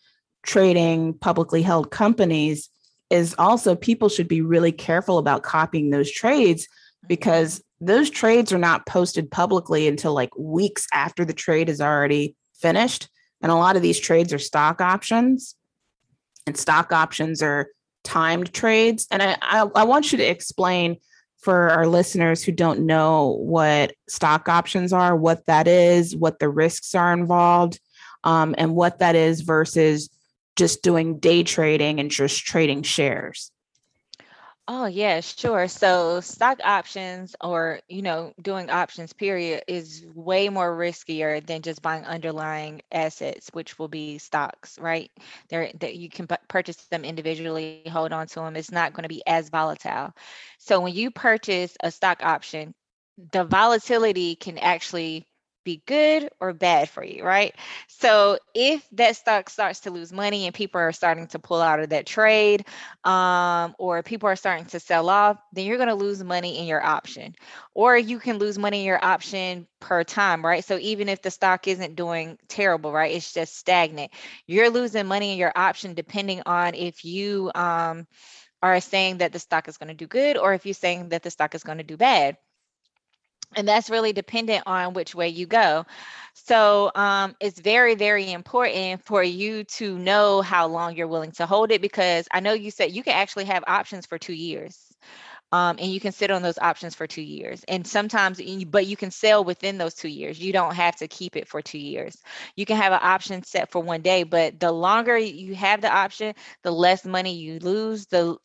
[0.44, 2.70] trading publicly held companies
[3.10, 6.68] is also people should be really careful about copying those trades
[7.08, 12.36] because those trades are not posted publicly until like weeks after the trade is already
[12.60, 13.10] finished.
[13.42, 15.56] And a lot of these trades are stock options,
[16.48, 17.68] and stock options are
[18.04, 19.06] timed trades.
[19.12, 20.98] And I, I, I want you to explain
[21.38, 26.50] for our listeners who don't know what stock options are, what that is, what the
[26.50, 27.80] risks are involved,
[28.24, 30.10] um, and what that is versus
[30.56, 33.52] just doing day trading and just trading shares.
[34.70, 35.60] Oh, yeah, sure.
[35.62, 41.82] So stock options or, you know, doing options period is way more riskier than just
[41.82, 45.10] buying underlying assets, which will be stocks, right?
[45.50, 48.56] There that you can purchase them individually, hold on to them.
[48.58, 50.14] It's not going to be as volatile.
[50.60, 52.74] So when you purchase a stock option,
[53.32, 55.26] the volatility can actually
[55.68, 57.54] be good or bad for you, right?
[57.90, 61.82] So if that stock starts to lose money and people are starting to pull out
[61.82, 62.66] of that trade,
[63.04, 66.68] um, or people are starting to sell off, then you're going to lose money in
[66.68, 67.36] your option.
[67.74, 70.64] Or you can lose money in your option per time, right?
[70.64, 74.12] So even if the stock isn't doing terrible, right, it's just stagnant,
[74.46, 78.08] you're losing money in your option depending on if you um,
[78.64, 81.24] are saying that the stock is going to do good or if you're saying that
[81.24, 82.38] the stock is going to do bad
[83.56, 85.86] and that's really dependent on which way you go.
[86.34, 91.46] So um, it's very very important for you to know how long you're willing to
[91.46, 94.88] hold it because i know you said you can actually have options for two years
[95.52, 97.64] um, and you can sit on those options for two years.
[97.68, 100.40] And sometimes but you can sell within those two years.
[100.40, 102.18] You don't have to keep it for two years.
[102.56, 105.92] You can have an option set for one day but the longer you have the
[105.94, 106.34] option
[106.64, 108.38] the less money you lose the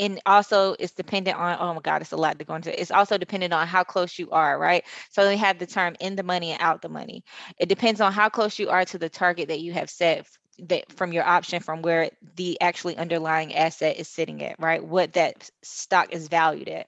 [0.00, 2.80] and also it's dependent on oh my god it's a lot to go into.
[2.80, 4.84] It's also dependent on how close you are right?
[5.10, 7.24] So they have the term in the money and out the money.
[7.58, 10.26] It depends on how close you are to the target that you have set
[10.68, 14.82] that from your option from where the actually underlying asset is sitting at, right?
[14.84, 16.86] What that stock is valued at.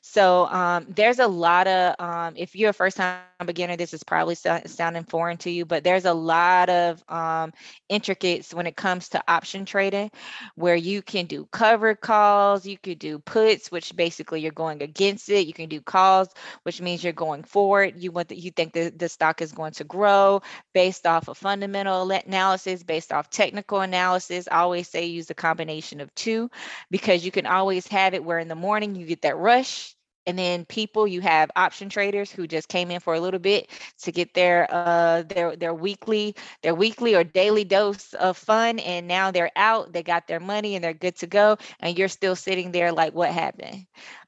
[0.00, 4.02] So um, there's a lot of, um, if you're a first time beginner, this is
[4.02, 7.52] probably sounding foreign to you, but there's a lot of um,
[7.88, 10.10] intricates when it comes to option trading
[10.54, 15.28] where you can do covered calls, you could do puts, which basically you're going against
[15.28, 15.46] it.
[15.46, 16.28] You can do calls,
[16.62, 17.94] which means you're going forward.
[17.96, 20.42] You want that you think the, the stock is going to grow
[20.74, 24.48] based off of fundamental analysis, based based off technical analysis.
[24.50, 26.50] I always say use a combination of two
[26.90, 29.94] because you can always have it where in the morning you get that rush
[30.26, 33.70] and then people you have option traders who just came in for a little bit
[34.02, 39.08] to get their uh their their weekly their weekly or daily dose of fun and
[39.08, 42.36] now they're out they got their money and they're good to go and you're still
[42.36, 43.86] sitting there like what happened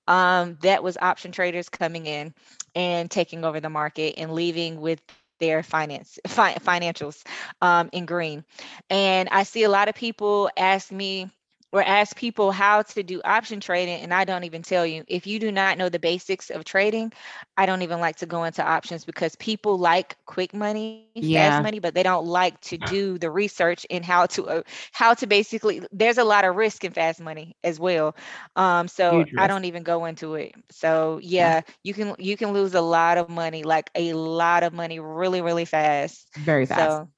[0.09, 2.33] um that was option traders coming in
[2.75, 5.03] and taking over the market and leaving with
[5.41, 7.25] their finance fi- financials
[7.63, 8.45] um, in green.
[8.91, 11.31] And I see a lot of people ask me
[11.73, 15.05] or ask people how to do option trading and I don't even tell you.
[15.07, 17.13] If you do not know the basics of trading,
[17.57, 21.23] I don't even like to go into options because people like quick money, yeah.
[21.23, 24.45] fast money, but they don't like to do the research in how to uh,
[24.93, 28.15] how to basically there's a lot of risk in fast money as well.
[28.57, 30.55] Um so I don't even go into it.
[30.71, 34.63] So yeah, yeah, you can you can lose a lot of money, like a lot
[34.63, 36.29] of money really really fast.
[36.37, 37.03] Very fast.
[37.03, 37.09] So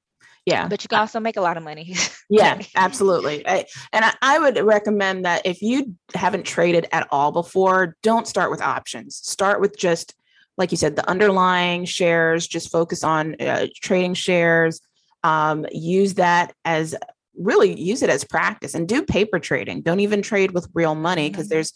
[0.45, 0.67] yeah.
[0.67, 1.95] but you can also make a lot of money
[2.29, 3.47] yeah absolutely.
[3.47, 8.27] I, and I, I, would recommend that if you haven't traded at all before don't
[8.27, 9.15] start with options.
[9.15, 10.15] Start with just
[10.57, 14.81] like you said the underlying shares just focus on uh, trading shares.
[15.23, 16.95] Um, use that as
[17.37, 19.81] really use it as practice and do paper trading.
[19.81, 21.55] Don't even trade with real money because mm-hmm.
[21.55, 21.73] there's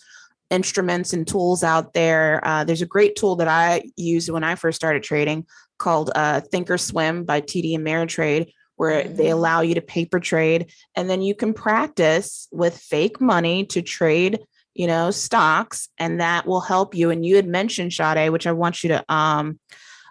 [0.49, 2.45] instruments and tools out there.
[2.45, 5.45] Uh, there's a great tool that i used when i first started trading
[5.77, 9.15] called uh, Thinkorswim by TD Ameritrade, where mm-hmm.
[9.15, 13.81] they allow you to paper trade and then you can practice with fake money to
[13.81, 14.39] trade
[14.73, 18.51] you know stocks and that will help you and you had mentioned Sade which I
[18.53, 19.59] want you to um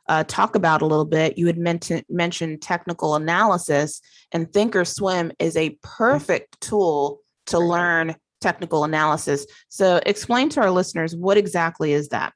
[0.08, 4.00] uh, talk about a little bit you had mentioned mentioned technical analysis
[4.30, 9.46] and thinkorswim is a perfect tool to learn technical analysis.
[9.68, 12.32] So explain to our listeners what exactly is that?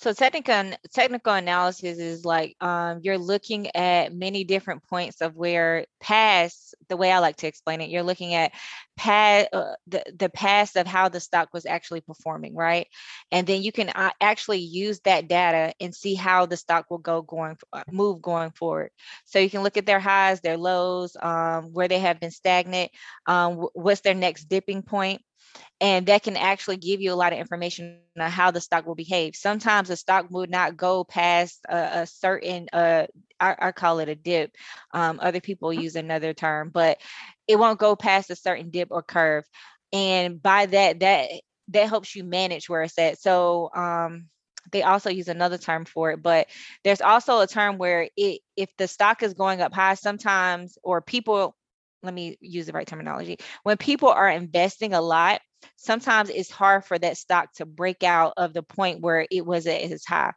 [0.00, 5.84] So technical technical analysis is like um, you're looking at many different points of where
[6.00, 8.52] past the way I like to explain it, you're looking at
[8.96, 12.86] past uh, the the past of how the stock was actually performing, right?
[13.30, 16.96] And then you can uh, actually use that data and see how the stock will
[16.96, 18.92] go going uh, move going forward.
[19.26, 22.90] So you can look at their highs, their lows, um, where they have been stagnant,
[23.26, 25.20] um, what's their next dipping point
[25.80, 28.94] and that can actually give you a lot of information on how the stock will
[28.94, 29.34] behave.
[29.34, 33.06] Sometimes the stock would not go past a, a certain, uh,
[33.38, 34.54] I, I, call it a dip.
[34.92, 36.98] Um, other people use another term, but
[37.48, 39.44] it won't go past a certain dip or curve.
[39.92, 41.30] And by that, that
[41.68, 43.20] that helps you manage where it's at.
[43.20, 44.26] So um,
[44.72, 46.48] they also use another term for it, but
[46.84, 51.00] there's also a term where it if the stock is going up high, sometimes or
[51.00, 51.54] people
[52.02, 53.38] let me use the right terminology.
[53.62, 55.40] When people are investing a lot,
[55.76, 59.66] sometimes it's hard for that stock to break out of the point where it was
[59.66, 60.32] at its high.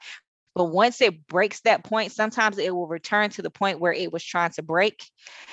[0.55, 4.14] But once it breaks that point, sometimes it will return to the point where it
[4.14, 5.03] was trying to break,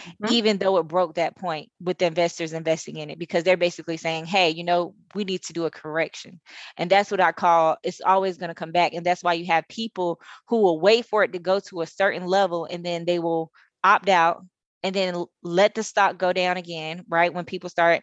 [0.04, 0.32] mm-hmm.
[0.32, 3.96] even though it broke that point with the investors investing in it, because they're basically
[3.96, 6.38] saying, hey, you know, we need to do a correction.
[6.76, 8.92] And that's what I call it's always going to come back.
[8.92, 11.86] And that's why you have people who will wait for it to go to a
[11.86, 13.50] certain level and then they will
[13.82, 14.44] opt out
[14.82, 17.32] and then let the stock go down again, right?
[17.32, 18.02] When people start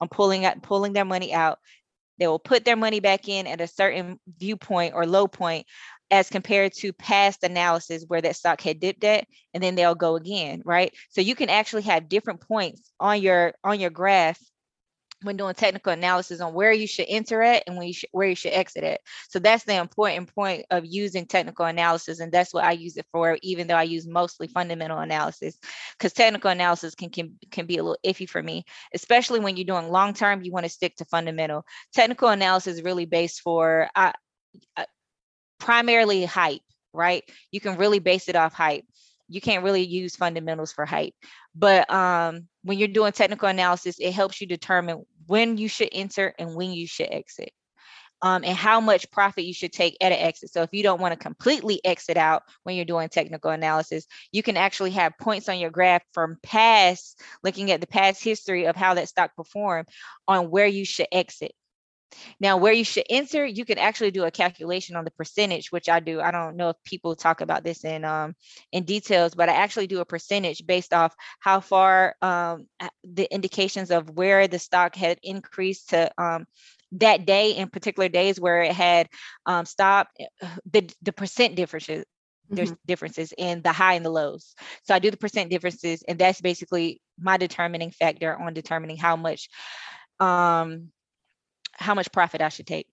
[0.00, 1.58] um, pulling out, pulling their money out,
[2.18, 5.66] they will put their money back in at a certain viewpoint or low point
[6.10, 10.14] as compared to past analysis where that stock had dipped at and then they'll go
[10.14, 14.40] again right so you can actually have different points on your on your graph
[15.22, 18.34] when doing technical analysis on where you should enter at and when you where you
[18.34, 19.00] should exit at.
[19.28, 23.06] So that's the important point of using technical analysis, and that's what I use it
[23.12, 23.38] for.
[23.42, 25.58] Even though I use mostly fundamental analysis,
[25.98, 28.64] because technical analysis can, can can be a little iffy for me,
[28.94, 30.42] especially when you're doing long term.
[30.42, 31.64] You want to stick to fundamental.
[31.94, 33.88] Technical analysis is really based for
[35.58, 36.60] primarily hype,
[36.92, 37.24] right?
[37.50, 38.84] You can really base it off hype
[39.28, 41.14] you can't really use fundamentals for hype.
[41.58, 46.34] But um, when you're doing technical analysis, it helps you determine when you should enter
[46.38, 47.50] and when you should exit.
[48.22, 50.50] Um, and how much profit you should take at an exit.
[50.50, 54.42] So if you don't want to completely exit out when you're doing technical analysis, you
[54.42, 58.74] can actually have points on your graph from past, looking at the past history of
[58.74, 59.88] how that stock performed
[60.26, 61.52] on where you should exit.
[62.40, 65.88] Now, where you should enter, you can actually do a calculation on the percentage, which
[65.88, 66.20] I do.
[66.20, 68.34] I don't know if people talk about this in um,
[68.72, 72.66] in details, but I actually do a percentage based off how far um,
[73.04, 76.46] the indications of where the stock had increased to um,
[76.92, 79.08] that day in particular days where it had
[79.44, 82.04] um, stopped eh, the the percent differences
[82.48, 82.86] there's mm-hmm.
[82.86, 84.54] differences in the high and the lows.
[84.84, 89.16] So I do the percent differences, and that's basically my determining factor on determining how
[89.16, 89.48] much
[90.20, 90.90] um
[91.78, 92.88] how much profit I should take.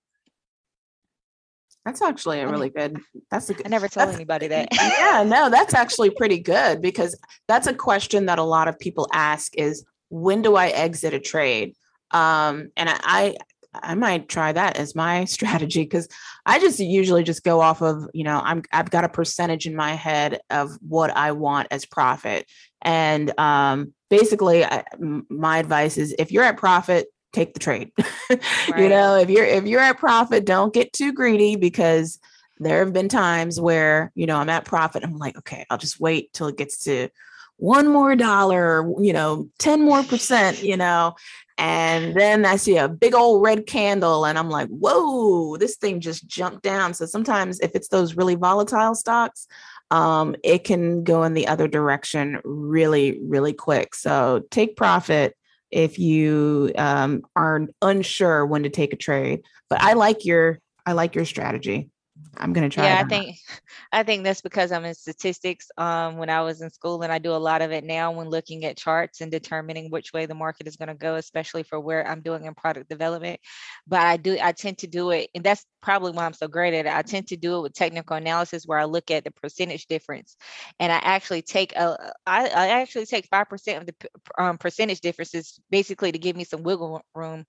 [1.85, 2.97] That's actually a really good.
[3.29, 3.65] That's a good.
[3.65, 4.69] I never told anybody that.
[4.71, 7.17] yeah, no, that's actually pretty good because
[7.47, 11.19] that's a question that a lot of people ask: is when do I exit a
[11.19, 11.75] trade?
[12.11, 13.35] Um, and I,
[13.73, 16.07] I might try that as my strategy because
[16.45, 19.75] I just usually just go off of you know I'm I've got a percentage in
[19.75, 22.49] my head of what I want as profit,
[22.81, 27.91] and um, basically I, my advice is if you're at profit, take the trade.
[28.29, 28.39] right.
[28.77, 32.19] You know, if you're if you're at profit, don't get too greedy because
[32.59, 35.03] there have been times where, you know, I'm at profit.
[35.03, 37.09] I'm like, okay, I'll just wait till it gets to
[37.57, 41.15] one more dollar, you know, 10 more percent, you know.
[41.57, 45.99] And then I see a big old red candle and I'm like, whoa, this thing
[45.99, 46.93] just jumped down.
[46.93, 49.47] So sometimes if it's those really volatile stocks,
[49.91, 53.93] um, it can go in the other direction really, really quick.
[53.93, 55.37] So take profit
[55.73, 59.41] if you um, are unsure when to take a trade.
[59.69, 61.89] But I like your I like your strategy.
[62.37, 62.85] I'm gonna try.
[62.85, 63.37] Yeah, I think
[63.91, 65.69] I think that's because I'm in statistics.
[65.77, 68.29] Um, when I was in school, and I do a lot of it now when
[68.29, 71.79] looking at charts and determining which way the market is going to go, especially for
[71.79, 73.39] where I'm doing in product development.
[73.87, 76.73] But I do I tend to do it, and that's probably why I'm so great
[76.73, 76.93] at it.
[76.93, 80.35] I tend to do it with technical analysis where I look at the percentage difference,
[80.79, 84.09] and I actually take a I, I actually take five percent of the
[84.43, 87.45] um, percentage differences basically to give me some wiggle room.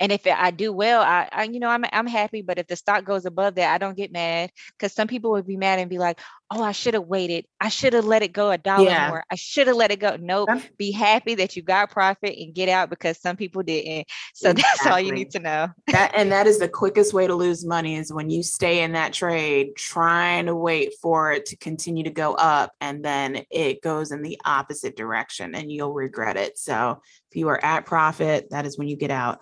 [0.00, 2.42] And if I do well, I, I you know I'm I'm happy.
[2.42, 4.27] But if the stock goes above that, I don't get mad
[4.72, 6.20] because some people would be mad and be like,
[6.50, 7.44] oh, I should have waited.
[7.60, 9.08] I should have let it go a dollar Yeah.
[9.08, 9.24] more.
[9.30, 10.16] I should have let it go.
[10.18, 10.48] Nope.
[10.48, 14.06] That's- Be happy that you got profit and get out because some people didn't.
[14.34, 15.68] So that's all you need to know.
[15.88, 18.92] that and that is the quickest way to lose money is when you stay in
[18.92, 23.82] that trade trying to wait for it to continue to go up and then it
[23.82, 27.00] goes in the opposite direction and you'll regret it so
[27.30, 29.40] if you are at profit that is when you get out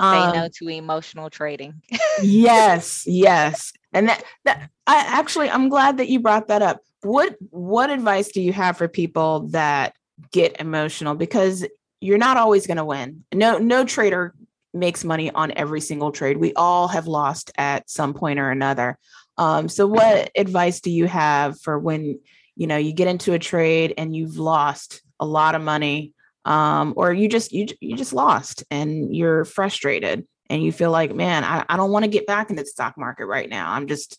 [0.00, 1.80] Say Um, no to emotional trading.
[2.22, 6.80] yes yes and that that i actually i'm glad that you brought that up.
[7.02, 9.94] What what advice do you have for people that
[10.30, 11.14] get emotional?
[11.14, 11.66] Because
[12.00, 13.24] you're not always going to win.
[13.34, 14.34] No no trader
[14.74, 16.38] makes money on every single trade.
[16.38, 18.98] We all have lost at some point or another.
[19.36, 22.20] Um, so what advice do you have for when
[22.56, 26.12] you know you get into a trade and you've lost a lot of money
[26.44, 31.14] um, or you just you, you just lost and you're frustrated and you feel like
[31.14, 33.88] man i, I don't want to get back into the stock market right now i'm
[33.88, 34.18] just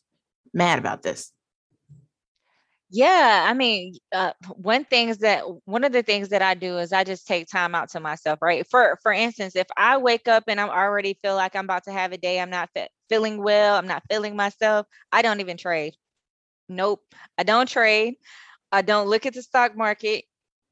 [0.54, 1.32] mad about this
[2.96, 6.94] Yeah, I mean, uh, one things that one of the things that I do is
[6.94, 8.68] I just take time out to myself, right?
[8.70, 11.92] For for instance, if I wake up and I'm already feel like I'm about to
[11.92, 15.58] have a day, I'm not fe- feeling well, I'm not feeling myself, I don't even
[15.58, 15.96] trade.
[16.70, 17.02] Nope,
[17.38, 18.16] I don't trade.
[18.72, 20.26] I don't look at the stock market.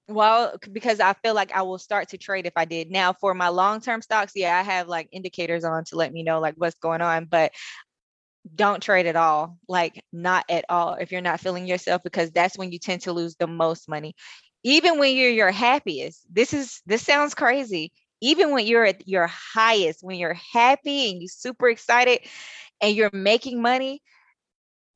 [0.08, 2.92] Well, because I feel like I will start to trade if I did.
[2.92, 6.40] Now, for my long-term stocks, yeah, I have like indicators on to let me know
[6.40, 7.54] like what's going on, but
[8.56, 12.58] don't trade at all like not at all if you're not feeling yourself because that's
[12.58, 14.16] when you tend to lose the most money
[14.64, 19.28] even when you're your happiest this is this sounds crazy even when you're at your
[19.28, 22.20] highest when you're happy and you're super excited
[22.82, 24.02] and you're making money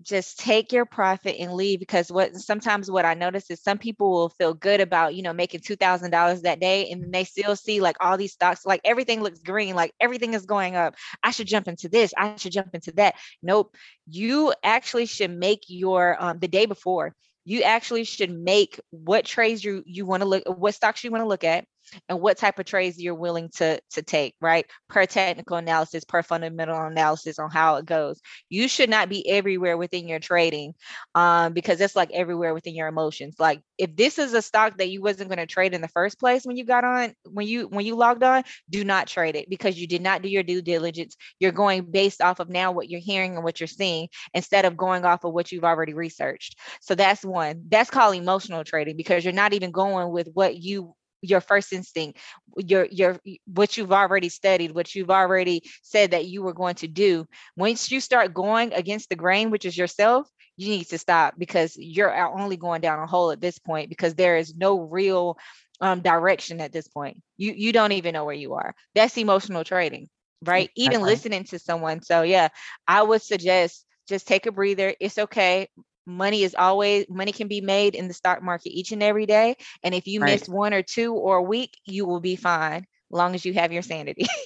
[0.02, 4.12] just take your profit and leave because what sometimes what I notice is some people
[4.12, 7.56] will feel good about you know making two thousand dollars that day and they still
[7.56, 10.96] see like all these stocks like everything looks green like everything is going up.
[11.24, 13.16] I should jump into this I should jump into that.
[13.42, 13.76] Nope.
[14.08, 17.16] You actually should make your um, the day before
[17.46, 21.24] you actually should make what trades you you want to look what stocks you want
[21.24, 21.66] to look at
[22.10, 24.66] and what type of trades you're willing to to take right?
[24.90, 28.22] Per technical analysis per fundamental analysis on how it goes.
[28.50, 30.74] You should not be everywhere within your trading
[31.16, 33.36] um because it's like everywhere within your emotions.
[33.40, 36.20] Like if this is a stock that you wasn't going to trade in the first
[36.20, 39.50] place when you got on when you when you logged on do not trade it
[39.50, 41.16] because you did not do your due diligence.
[41.40, 44.78] You're going based off of now what you're hearing and what you're seeing instead of
[44.78, 46.58] going off of what you've already researched.
[46.82, 47.64] So that's one.
[47.70, 50.94] That's called emotional trading because you're not even going with what you
[51.26, 52.20] your first instinct
[52.58, 56.88] your your what you've already studied what you've already said that you were going to
[56.88, 57.26] do.
[57.58, 61.76] Once you start going against the grain which is yourself you need to stop because
[61.78, 65.38] you're only going down a hole at this point because there is no real
[65.82, 67.22] um, direction at this point.
[67.38, 68.74] You you don't even know where you are.
[68.96, 70.08] That's emotional trading
[70.46, 70.70] right?
[70.76, 71.06] Even Exactly.
[71.06, 72.02] listening to someone.
[72.02, 72.50] So yeah
[72.88, 74.94] i would suggest just take a breather.
[75.00, 75.68] It's okay
[76.06, 79.56] money is always money can be made in the stock market each and every day
[79.84, 80.42] and if you Right.
[80.42, 83.72] miss one or two or a week you will be fine long as you have
[83.72, 84.28] your sanity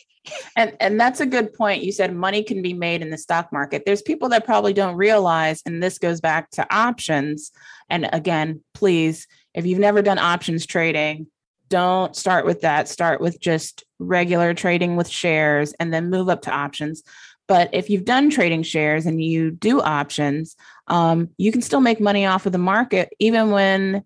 [0.55, 1.83] And and that's a good point.
[1.83, 3.83] You said money can be made in the stock market.
[3.85, 7.51] There's people that probably don't realize, and this goes back to options.
[7.89, 11.27] And again, please, if you've never done options trading,
[11.69, 12.87] don't start with that.
[12.87, 17.03] Start with just regular trading with shares and then move up to options.
[17.47, 20.55] But if you've done trading shares and you do options,
[20.89, 24.03] um, you can still make money off of the market even when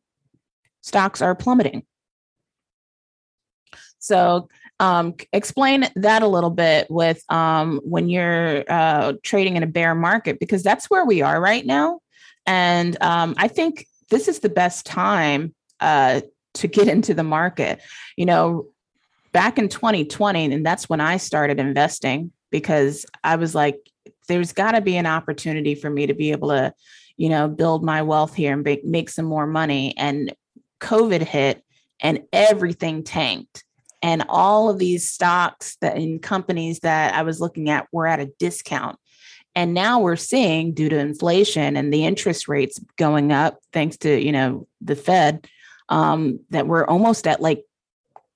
[0.81, 1.83] stocks are plummeting.
[3.99, 9.67] So um, explain that a little bit with um, when you're uh, trading in a
[9.67, 11.99] bear market because that's where we are right now
[12.45, 16.21] and um, i think this is the best time uh,
[16.53, 17.81] to get into the market
[18.17, 18.67] you know
[19.31, 23.77] back in 2020 and that's when i started investing because i was like
[24.27, 26.73] there's got to be an opportunity for me to be able to
[27.17, 30.33] you know build my wealth here and make, make some more money and
[30.79, 31.63] covid hit
[31.99, 33.63] and everything tanked
[34.03, 38.19] and all of these stocks that in companies that I was looking at were at
[38.19, 38.99] a discount.
[39.55, 44.19] And now we're seeing due to inflation and the interest rates going up, thanks to
[44.19, 45.47] you know the Fed,
[45.89, 47.63] um, that we're almost at like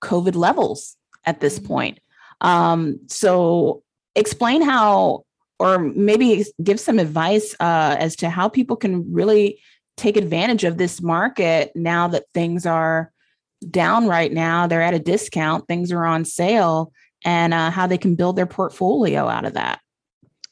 [0.02, 2.00] COVID levels at this point.
[2.40, 3.84] Um, so
[4.16, 5.26] explain how,
[5.60, 9.60] or maybe give some advice uh, as to how people can really
[9.96, 13.12] take advantage of this market now that things are
[13.70, 14.68] down right now.
[14.68, 16.92] They're at a discount, things are on sale,
[17.26, 19.80] and uh, how they can build their portfolio out of that.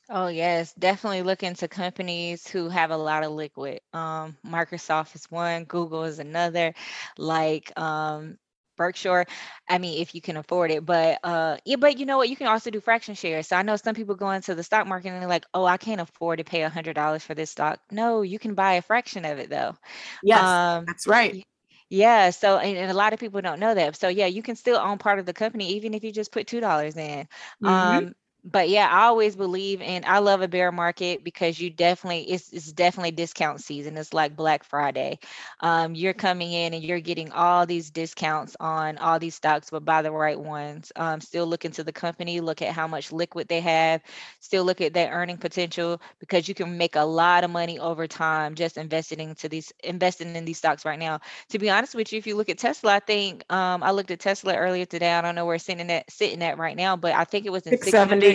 [0.10, 3.80] Oh yes, definitely look into companies who have a lot of liquid.
[3.91, 6.76] Um, Microsoft is one, Google is another.
[7.18, 8.38] Like um,
[8.76, 9.26] Berkshire.
[9.70, 12.30] I mean, if you can afford it, but uh, yeah, but you know what?
[12.30, 13.48] You can also do fraction shares.
[13.48, 15.78] So I know some people go into the stock market and they're like, "Oh, I
[15.78, 18.82] can't afford to pay a hundred dollars for this stock." No, you can buy a
[18.82, 19.76] fraction of it though.
[20.24, 21.46] Yes, um, that's right.
[21.90, 22.32] Yeah.
[22.32, 23.96] So, and, and, a lot of people don't know that.
[23.96, 26.48] So, yeah, you can still own part of the company even if you just put
[26.48, 27.28] two dollars in.
[27.64, 27.68] Mm-hmm.
[27.68, 28.16] Um,
[28.46, 32.54] but yeah, I always believe in I love a bear market because you definitely it's
[32.54, 33.98] it's definitely discount season.
[33.98, 35.18] It's like Black Friday.
[35.62, 39.84] Um, you're coming in and you're getting all these discounts on all these stocks, but
[39.84, 40.91] buy the right ones.
[40.96, 44.02] Um, still look into the company, look at how much liquid they have,
[44.39, 48.06] still look at their earning potential because you can make a lot of money over
[48.06, 51.20] time just investing into these investing in these stocks right now.
[51.50, 54.12] To be honest with you, if you look at Tesla, I think um, I looked
[54.12, 55.14] at Tesla earlier today.
[55.14, 57.52] I don't know where it's sitting at sitting at right now, but I think it
[57.52, 58.35] was in 670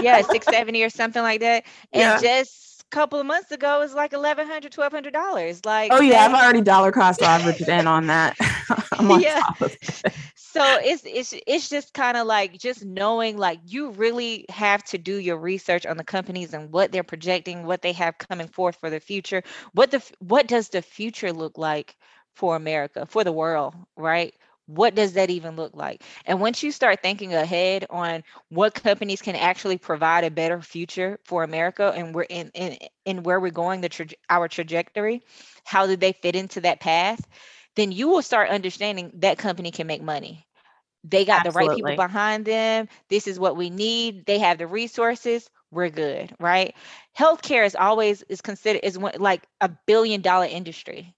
[0.00, 1.64] yeah, 670 or something like that.
[1.92, 2.20] And yeah.
[2.20, 5.66] just a couple of months ago, it was like 1100 $1,200.
[5.66, 8.36] Like, oh, yeah, I've already dollar cost averaged in on that.
[8.92, 9.40] I'm on yeah.
[9.40, 10.14] top of it.
[10.36, 14.96] So it's it's it's just kind of like just knowing like you really have to
[14.96, 18.76] do your research on the companies and what they're projecting, what they have coming forth
[18.76, 19.42] for the future.
[19.74, 21.94] What the what does the future look like
[22.36, 24.34] for America, for the world, right?
[24.66, 26.02] What does that even look like?
[26.26, 31.18] And once you start thinking ahead on what companies can actually provide a better future
[31.24, 35.22] for america and we're in in, in where we're going the tra- our trajectory
[35.64, 37.20] how do they fit into that path?
[37.76, 40.46] Then you will start understanding that company can make money.
[41.04, 41.44] They got Absolutely.
[41.44, 42.88] the right people behind them.
[43.08, 44.26] This is what we need.
[44.26, 45.50] They have the resources.
[45.70, 46.74] We're good right?
[47.18, 51.15] Healthcare is always is considered is one, like a billion dollar industry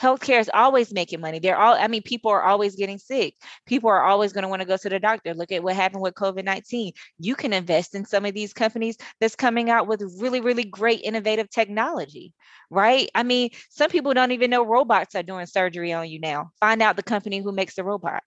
[0.00, 1.38] healthcare is always making money.
[1.38, 3.34] They're all, I mean, people are always getting sick.
[3.66, 5.34] People are always going to want to go to the doctor.
[5.34, 6.92] Look at what happened with COVID 19.
[7.18, 11.00] You can invest in some of these companies that's coming out with really, really great
[11.02, 12.32] innovative technology,
[12.70, 13.08] right?
[13.14, 16.50] I mean, some people don't even know robots are doing surgery on you now.
[16.60, 18.22] Find out the company who makes the robot.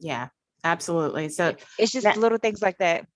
[0.00, 0.28] Yeah,
[0.64, 1.28] absolutely.
[1.28, 3.06] So it's just that, little things like that.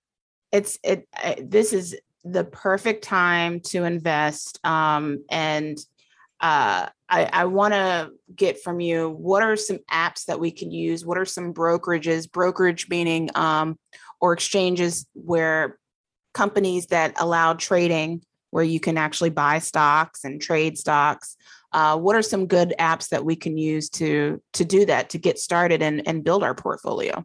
[0.51, 5.77] It's, it, uh, this is, the perfect time to invest um, and
[6.39, 10.71] uh, I, I want to get from you what are some apps that we can
[10.71, 11.05] use?
[11.05, 13.77] What are some brokerages, brokerage meaning um,
[14.19, 15.77] or exchanges where
[16.33, 21.37] companies that allow trading where you can actually buy stocks and trade stocks?
[21.71, 25.19] Uh, what are some good apps that we can use to to do that to
[25.19, 27.23] get started and, and build our portfolio?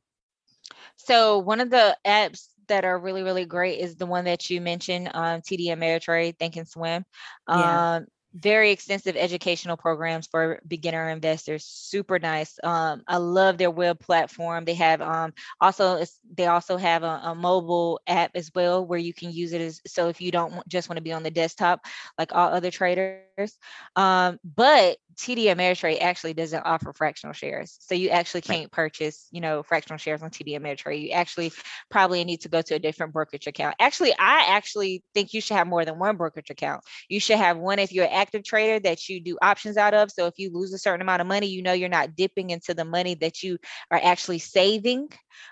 [0.96, 4.60] So one of the apps that are really really great is the one that you
[4.60, 7.02] mentioned um, td ameritrade thinkorswim
[7.48, 7.96] yeah.
[7.96, 12.58] um, very extensive educational programs for beginner investors super nice.
[12.62, 14.64] Um, i love their web platform.
[14.64, 16.04] They have um, also
[16.34, 19.80] they also have a, a, mobile app as well where you can use it as
[19.86, 21.80] so if you don't just want to be on the desktop
[22.18, 23.56] like all other traders.
[23.96, 27.76] Um, but TD Ameritrade actually doesn't offer fractional shares.
[27.80, 31.02] So you actually can't purchase, you know, fractional shares on TD Ameritrade.
[31.02, 31.52] You actually
[31.90, 33.74] probably need to go to a different brokerage account.
[33.80, 36.84] Actually, I actually think you should have more than one brokerage account.
[37.08, 40.12] You should have one if you're an active trader that you do options out of.
[40.12, 42.72] So if you lose a certain amount of money, you know you're not dipping into
[42.72, 43.58] the money that you
[43.90, 45.08] are actually saving,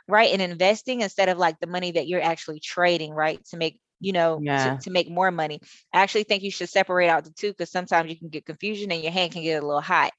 [0.06, 0.32] right?
[0.32, 3.44] And investing instead of like the money that you're actually trading, right?
[3.46, 4.76] To make you know, yeah.
[4.76, 5.60] to, to, make more money.
[5.92, 8.92] I actually think you should separate out the two because sometimes you can get confusion
[8.92, 10.12] and your hand can get a little hot.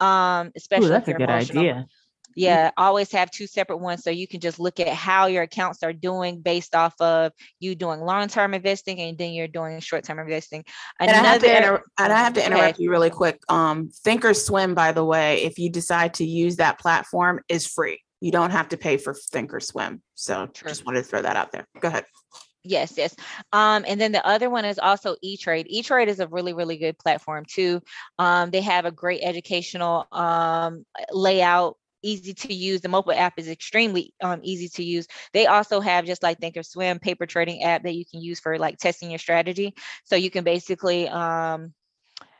[0.00, 1.62] Um, especially Ooh, that's a good emotional.
[1.62, 1.86] idea.
[2.34, 5.82] Yeah, always have two separate ones so you can just look at how your accounts
[5.82, 10.64] are doing based off of you doing long-term investing and then you're doing short-term investing.
[10.98, 13.40] Another, and I have to, inter- and I have to interrupt you really quick.
[13.48, 18.00] Um, Thinkorswim, by the way, if you decide to use that platform, is free.
[18.20, 20.00] You don't have to pay for Thinkorswim.
[20.14, 20.68] So True.
[20.68, 21.66] just wanted to throw that out there.
[21.80, 22.04] Go ahead.
[22.64, 23.16] Yes, yes.
[23.52, 25.66] Um, and then the other one is also E-Trade.
[25.68, 27.82] E-Trade is a really, really good platform too.
[28.18, 32.80] Um, they have a great educational um, layout, easy to use.
[32.80, 35.08] The mobile app is extremely um, easy to use.
[35.32, 38.78] They also have just like Thinkorswim paper trading app that you can use for like
[38.78, 39.74] testing your strategy.
[40.04, 41.72] So you can basically um,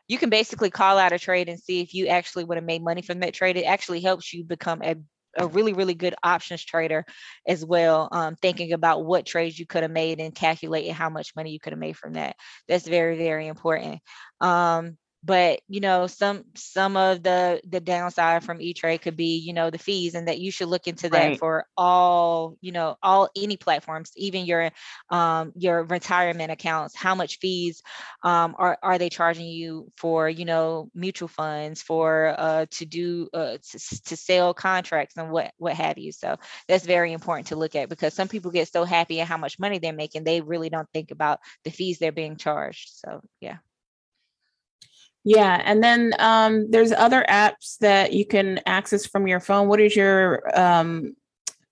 [0.09, 2.85] you can basically call out a trade and see if you actually would have made
[2.85, 3.57] money from that trade.
[3.57, 4.97] It actually helps you become a
[5.39, 7.05] a really really good options trader
[7.47, 11.35] as well um, thinking about what trades you could have made and calculating how much
[11.37, 12.37] money you could have made from that.
[12.69, 14.01] That's very very important.
[14.41, 19.53] Um, but you know some some of the the downside from e-trade could be you
[19.53, 21.39] know the fees and that you should look into that right.
[21.39, 24.71] for all you know all any platforms even your
[25.11, 26.97] um your retirement accounts.
[26.97, 27.83] How much fees
[28.25, 33.29] um are, are they charging you for you know mutual funds for uh to do
[33.33, 36.13] uh to, to sell contracts and what what have you.
[36.13, 36.37] So
[36.69, 39.59] that's very important to look at because some people get so happy at how much
[39.59, 42.91] money they're making they really don't think about the fees they're being charged.
[42.95, 43.59] So yeah
[45.25, 49.69] Yeah, and then um, there's other apps that you can access from your phone.
[49.69, 51.15] What is your um,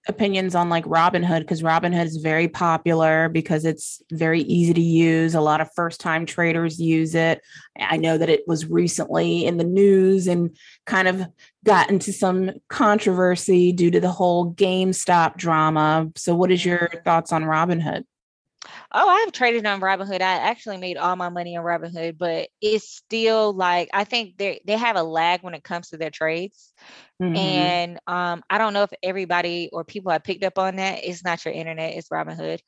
[0.06, 1.40] opinions on like Robinhood?
[1.40, 5.34] Because Robinhood is very popular because it's very easy to use.
[5.34, 7.40] A lot of first time traders use it.
[7.76, 11.26] I know that it was recently in the news and kind of
[11.64, 16.08] got into some controversy due to the whole GameStop drama.
[16.14, 18.04] So, what is your thoughts on Robinhood?
[18.92, 20.20] Oh, I've traded on Robinhood.
[20.20, 24.60] I actually made all my money on Robinhood, but it's still like I think they
[24.66, 26.72] they have a lag when it comes to their trades.
[27.22, 27.36] Mm-hmm.
[27.36, 31.04] And um, I don't know if everybody or people have picked up on that.
[31.04, 32.60] It's not your internet, it's Robinhood.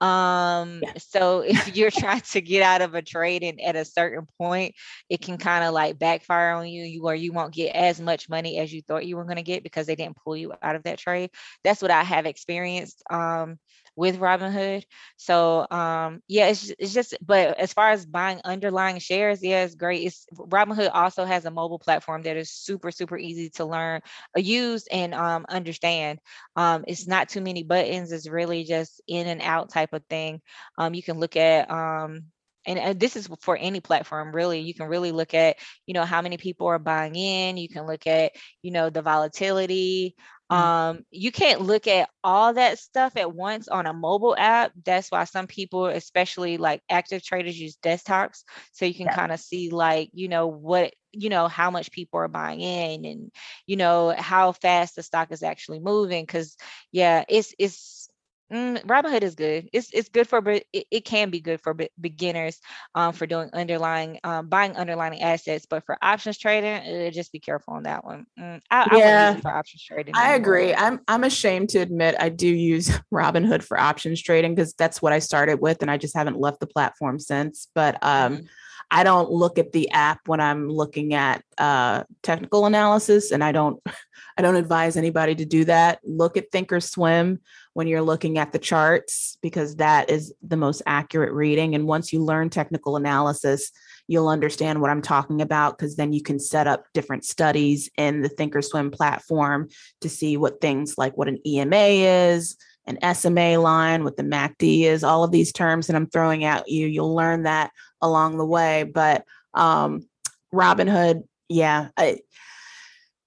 [0.00, 0.92] Um, yeah.
[0.96, 4.74] so if you're trying to get out of a trade and at a certain point,
[5.10, 8.28] it can kind of like backfire on you, you or you won't get as much
[8.28, 10.76] money as you thought you were going to get because they didn't pull you out
[10.76, 11.30] of that trade.
[11.62, 13.02] That's what I have experienced.
[13.10, 13.58] Um,
[13.98, 14.84] with Robinhood.
[15.16, 19.74] So um, yeah, it's it's just but as far as buying underlying shares, yeah, it's
[19.74, 20.06] great.
[20.06, 24.00] It's Robinhood also has a mobile platform that is super super easy to learn,
[24.36, 26.20] uh, use and um, understand.
[26.56, 28.12] Um, it's not too many buttons.
[28.12, 30.40] It's really just in and out type of thing.
[30.78, 32.24] Um, you can look at um,
[32.66, 35.56] and, this is for any platform really you can really look at
[35.86, 39.02] you know how many people are buying in you can look at you know the
[39.02, 40.14] volatility.
[40.50, 44.72] Um, you can't look at all that stuff at once on a mobile app.
[44.84, 49.14] That's why some people, especially like active traders, use desktops so you can yeah.
[49.14, 53.04] kind of see like you know what you know how much people are buying in
[53.04, 53.32] and
[53.66, 56.24] you know how fast the stock is actually moving.
[56.24, 56.56] Because
[56.92, 58.08] yeah, it's it's
[58.52, 59.68] Mm, Robinhood is good.
[59.74, 62.58] It's it's good for it, it can be good for beginners
[62.94, 67.40] um, for doing underlying um, buying underlying assets, but for options trading, uh, just be
[67.40, 68.24] careful on that one.
[68.40, 70.14] Mm, I, yeah, I for options trading.
[70.16, 70.74] I agree.
[70.74, 75.12] I'm I'm ashamed to admit I do use Robinhood for options trading because that's what
[75.12, 77.68] I started with, and I just haven't left the platform since.
[77.74, 78.46] But um, mm-hmm.
[78.90, 83.52] I don't look at the app when I'm looking at uh, technical analysis, and I
[83.52, 83.82] don't
[84.38, 85.98] I don't advise anybody to do that.
[86.04, 87.40] Look at Thinkorswim
[87.78, 91.76] when you're looking at the charts because that is the most accurate reading.
[91.76, 93.70] And once you learn technical analysis,
[94.08, 98.20] you'll understand what I'm talking about because then you can set up different studies in
[98.20, 99.68] the Thinkorswim platform
[100.00, 102.56] to see what things like what an EMA is,
[102.88, 106.68] an SMA line, what the MACD is, all of these terms that I'm throwing at
[106.68, 106.88] you.
[106.88, 107.70] You'll learn that
[108.02, 108.90] along the way.
[108.92, 109.24] But
[109.54, 110.04] um,
[110.52, 112.18] Robinhood, yeah, I,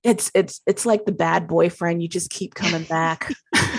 [0.04, 2.02] it's it's it's like the bad boyfriend.
[2.02, 3.32] You just keep coming back.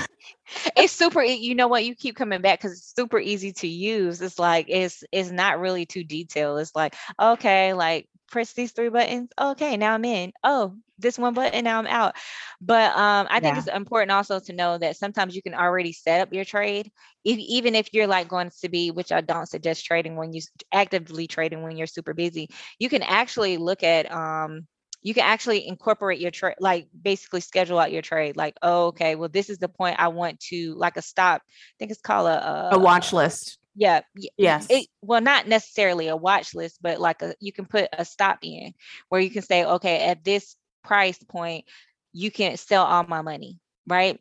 [0.76, 4.20] it's super you know what you keep coming back because it's super easy to use
[4.20, 8.88] it's like it's it's not really too detailed it's like okay like press these three
[8.88, 12.14] buttons okay now i'm in oh this one button now i'm out
[12.60, 13.58] but um i think yeah.
[13.58, 16.90] it's important also to know that sometimes you can already set up your trade
[17.24, 20.40] if, even if you're like going to be which i don't suggest trading when you
[20.72, 22.48] actively trading when you're super busy
[22.78, 24.66] you can actually look at um
[25.02, 28.36] you can actually incorporate your trade, like basically schedule out your trade.
[28.36, 31.42] Like, oh, okay, well, this is the point I want to like a stop.
[31.44, 33.58] I think it's called a a, a watch uh, list.
[33.74, 34.02] Yeah.
[34.36, 34.66] Yes.
[34.68, 38.38] It, well, not necessarily a watch list, but like a you can put a stop
[38.42, 38.74] in
[39.08, 41.64] where you can say, okay, at this price point,
[42.12, 44.20] you can sell all my money, right?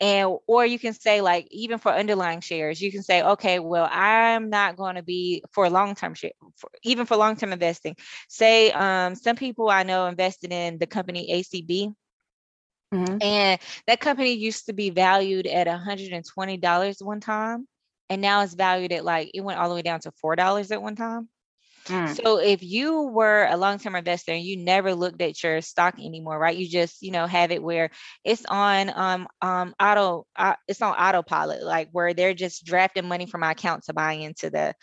[0.00, 3.88] And or you can say like even for underlying shares you can say okay well
[3.90, 7.94] i'm not going to be for long-term share for, even for long-term investing.
[8.28, 11.94] Say um, some people i know invested in the company acb
[12.94, 13.18] mm-hmm.
[13.20, 17.68] and that company used to be valued at $120 one time
[18.08, 20.82] and now it's valued at like it went all the way down to $4 at
[20.82, 21.28] one time
[21.90, 22.16] Mm.
[22.16, 26.38] So if you were a long-term investor and you never looked at your stock anymore,
[26.38, 26.56] right?
[26.56, 27.90] You just, you know, have it where
[28.24, 33.26] it's on um um auto uh, it's on autopilot, like where they're just drafting money
[33.26, 34.74] from my account to buy into the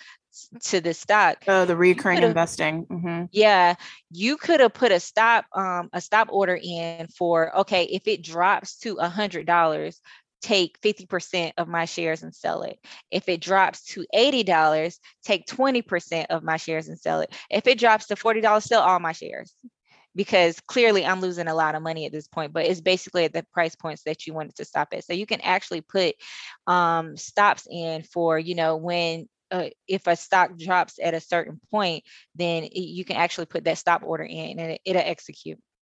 [0.65, 1.43] to the stock.
[1.47, 2.85] Oh, the recurring investing.
[2.85, 3.25] Mm-hmm.
[3.31, 3.75] Yeah,
[4.11, 8.21] you could have put a stop um a stop order in for okay if it
[8.21, 10.01] drops to a hundred dollars
[10.41, 12.79] take 50% of my shares and sell it.
[13.11, 17.33] If it drops to $80, take 20% of my shares and sell it.
[17.49, 19.53] If it drops to $40, sell all my shares
[20.15, 23.33] because clearly I'm losing a lot of money at this point, but it's basically at
[23.33, 25.05] the price points that you wanted to stop at.
[25.05, 26.15] So you can actually put
[26.65, 31.61] um, stops in for, you know, when uh, if a stock drops at a certain
[31.71, 32.03] point,
[32.35, 35.59] then it, you can actually put that stop order in and it, it'll execute.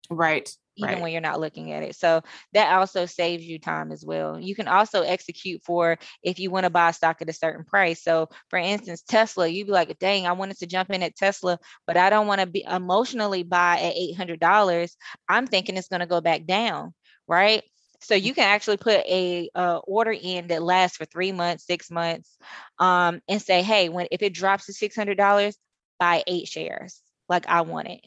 [0.09, 1.01] Right even right.
[1.01, 1.95] when you're not looking at it.
[1.95, 2.21] So
[2.53, 4.39] that also saves you time as well.
[4.39, 7.65] You can also execute for if you want to buy a stock at a certain
[7.65, 8.03] price.
[8.03, 11.59] So for instance, Tesla, you'd be like, dang, I wanted to jump in at Tesla,
[11.85, 14.91] but I don't want to be emotionally buy at $800.
[15.27, 16.93] I'm thinking it's going to go back down,
[17.27, 17.63] right?
[17.99, 21.89] So you can actually put a uh, order in that lasts for three months, six
[21.89, 22.37] months,
[22.77, 25.57] um, and say, hey, when if it drops to six hundred dollars,
[25.99, 28.01] buy eight shares like I want it.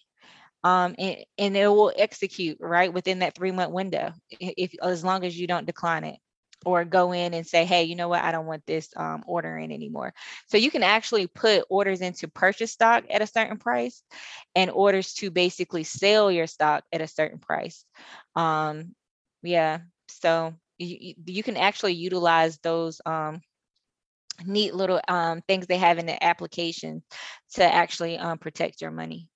[0.62, 5.24] Um, and, and it will execute right within that three month window if as long
[5.24, 6.18] as you don't decline it
[6.64, 9.56] or go in and say, hey, you know what, I don't want this um, order
[9.56, 10.12] in anymore.
[10.48, 14.02] So you can actually put orders into purchase stock at a certain price
[14.54, 17.84] and orders to basically sell your stock at a certain price.
[18.36, 18.94] Um,
[19.42, 23.40] yeah, so you, you can actually utilize those um,
[24.44, 27.02] neat little um, things they have in the application
[27.54, 29.28] to actually um, protect your money.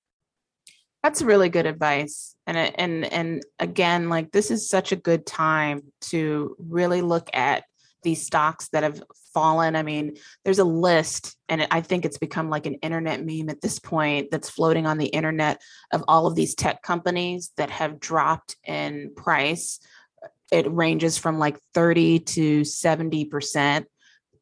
[1.05, 2.35] That's really good advice.
[2.47, 7.65] And and and again, like this is such a good time to really look at
[8.01, 9.75] these stocks that have fallen.
[9.75, 13.61] I mean, there's a list, and I think it's become like an internet meme at
[13.61, 15.61] this point that's floating on the internet
[15.93, 19.79] of all of these tech companies that have dropped in price.
[20.51, 23.85] It ranges from like 30 to 70%.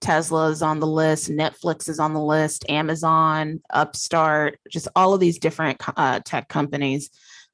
[0.04, 5.20] Tesla is on the list, Netflix is on the list, Amazon, Upstart, just all of
[5.20, 7.10] these different uh, tech companies.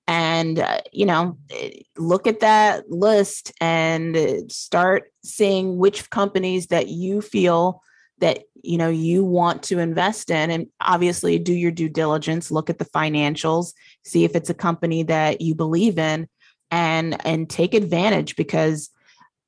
[0.08, 6.88] And, uh, you know, eh, look at that list and start seeing which companies that
[6.88, 7.82] you feel
[8.18, 12.70] that you know you want to invest in and obviously do your due diligence look
[12.70, 13.72] at the financials
[14.04, 16.28] see if it's a company that you believe in
[16.70, 18.90] and and take advantage because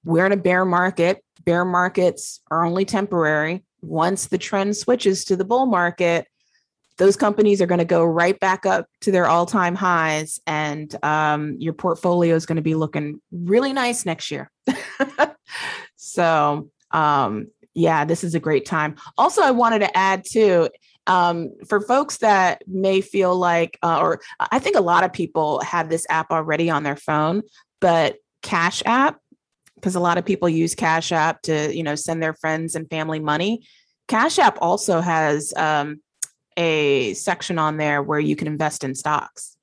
[0.04, 3.64] we're in a bear market bear markets are only temporary.
[3.82, 6.28] Once the trend switches to the bull market,
[6.98, 10.96] those companies are going to go right back up to their all time highs, and
[11.04, 14.52] um, your portfolio is going to be looking really nice next year.
[15.96, 18.96] so, um, yeah, this is a great time.
[19.18, 20.70] Also, I wanted to add too.
[21.08, 25.60] Um, for folks that may feel like, uh, or I think a lot of people
[25.62, 27.42] have this app already on their phone,
[27.80, 29.20] but Cash App
[29.82, 32.88] because a lot of people use Cash App to, you know, send their friends and
[32.90, 33.66] family money.
[34.08, 36.02] Cash App also has um,
[36.56, 39.58] a section on there where you can invest in stocks.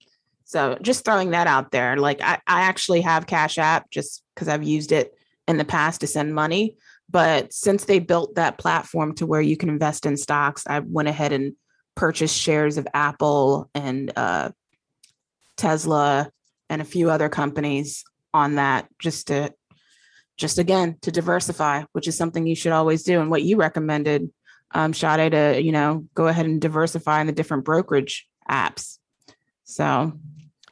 [0.45, 1.97] So just throwing that out there.
[1.97, 5.15] Like I, I actually have Cash App just because I've used it
[5.47, 6.77] in the past to send money.
[7.09, 11.09] But since they built that platform to where you can invest in stocks, I went
[11.09, 11.55] ahead and
[11.95, 14.51] purchased shares of Apple and uh,
[15.57, 16.31] Tesla
[16.69, 18.05] and a few other companies
[18.35, 19.53] on that just to
[20.39, 23.21] just again to diversify, which is something you should always do.
[23.21, 24.31] And what you recommended,
[24.71, 28.99] um, Sade, to you know go ahead and diversify in the different brokerage apps.
[29.65, 30.13] So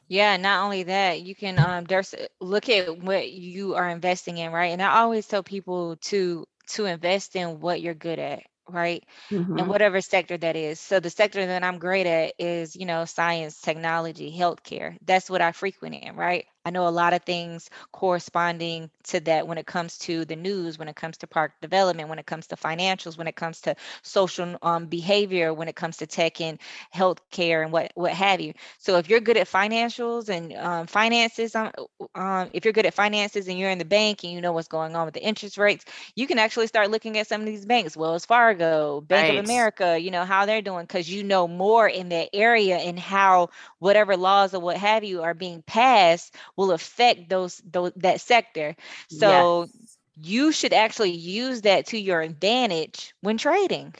[0.07, 4.51] yeah, not only that, you can um there's look at what you are investing in,
[4.51, 4.71] right?
[4.71, 9.57] And I always tell people to to invest in what you're good at right mm-hmm.
[9.57, 13.05] and whatever sector that is so the sector that i'm great at is you know
[13.05, 17.69] science technology healthcare that's what i frequent in right I know a lot of things
[17.93, 22.09] corresponding to that when it comes to the news, when it comes to park development,
[22.09, 25.95] when it comes to financials, when it comes to social um, behavior, when it comes
[25.97, 26.59] to tech and
[26.93, 28.51] healthcare and what what have you.
[28.79, 31.71] So if you're good at financials and um, finances, um,
[32.15, 34.67] um, if you're good at finances and you're in the bank and you know what's
[34.67, 37.65] going on with the interest rates, you can actually start looking at some of these
[37.65, 39.39] banks, Wells Fargo, Bank right.
[39.39, 42.99] of America, you know how they're doing because you know more in that area and
[42.99, 48.19] how whatever laws or what have you are being passed will affect those, those that
[48.19, 48.75] sector.
[49.09, 49.97] So yes.
[50.15, 53.95] you should actually use that to your advantage when trading.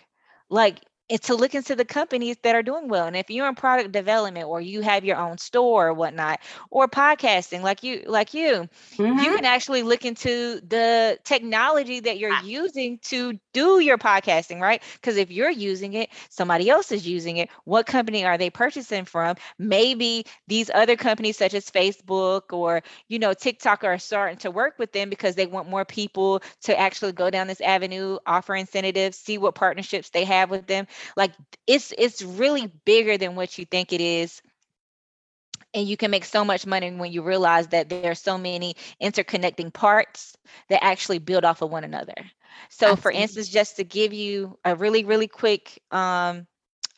[0.50, 0.80] Like
[1.10, 3.08] it's to look into the companies that are doing well.
[3.08, 6.40] And if you're in product development or you have your own store or whatnot,
[6.70, 9.20] or podcasting like you, like you, mm-hmm.
[9.20, 14.84] you can actually look into the technology that you're using to do your podcasting, right?
[14.94, 17.50] Because if you're using it, somebody else is using it.
[17.64, 19.36] What company are they purchasing from?
[19.58, 24.78] Maybe these other companies such as Facebook or you know TikTok are starting to work
[24.78, 29.18] with them because they want more people to actually go down this avenue, offer incentives,
[29.18, 31.34] see what partnerships they have with them like
[31.66, 34.42] it's it's really bigger than what you think it is
[35.74, 38.76] and you can make so much money when you realize that there are so many
[39.02, 40.38] interconnecting parts
[40.70, 42.16] that actually build off of one another
[42.70, 43.02] so Absolutely.
[43.02, 46.48] for instance just to give you a really really quick um,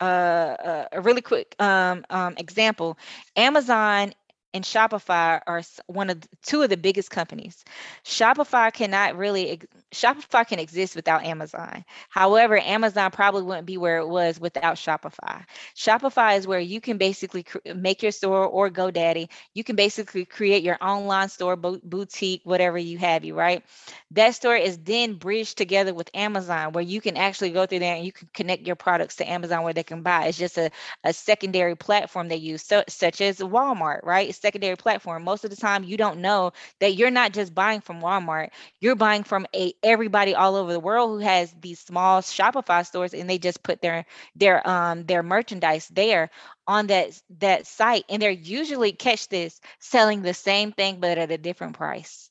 [0.00, 2.98] uh, uh a really quick um, um, example
[3.36, 4.12] amazon
[4.52, 7.64] and Shopify are one of the, two of the biggest companies.
[8.04, 9.60] Shopify cannot really
[9.92, 11.84] Shopify can exist without Amazon.
[12.08, 15.44] However, Amazon probably wouldn't be where it was without Shopify.
[15.76, 17.44] Shopify is where you can basically
[17.74, 19.28] make your store or GoDaddy.
[19.54, 23.64] You can basically create your online store, bo- boutique, whatever you have, you right.
[24.12, 27.96] That store is then bridged together with Amazon, where you can actually go through there
[27.96, 30.26] and you can connect your products to Amazon where they can buy.
[30.26, 30.70] It's just a,
[31.04, 34.28] a secondary platform they use, so, such as Walmart, right?
[34.40, 35.24] Secondary platform.
[35.24, 38.50] Most of the time, you don't know that you're not just buying from Walmart.
[38.80, 43.14] You're buying from a everybody all over the world who has these small Shopify stores,
[43.14, 46.30] and they just put their their um their merchandise there
[46.66, 51.30] on that that site, and they're usually catch this selling the same thing but at
[51.30, 52.30] a different price.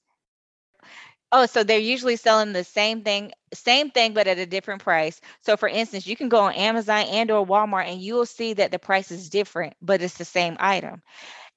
[1.31, 5.21] Oh, so they're usually selling the same thing, same thing, but at a different price.
[5.41, 8.53] So for instance, you can go on Amazon and or Walmart and you will see
[8.53, 11.01] that the price is different, but it's the same item.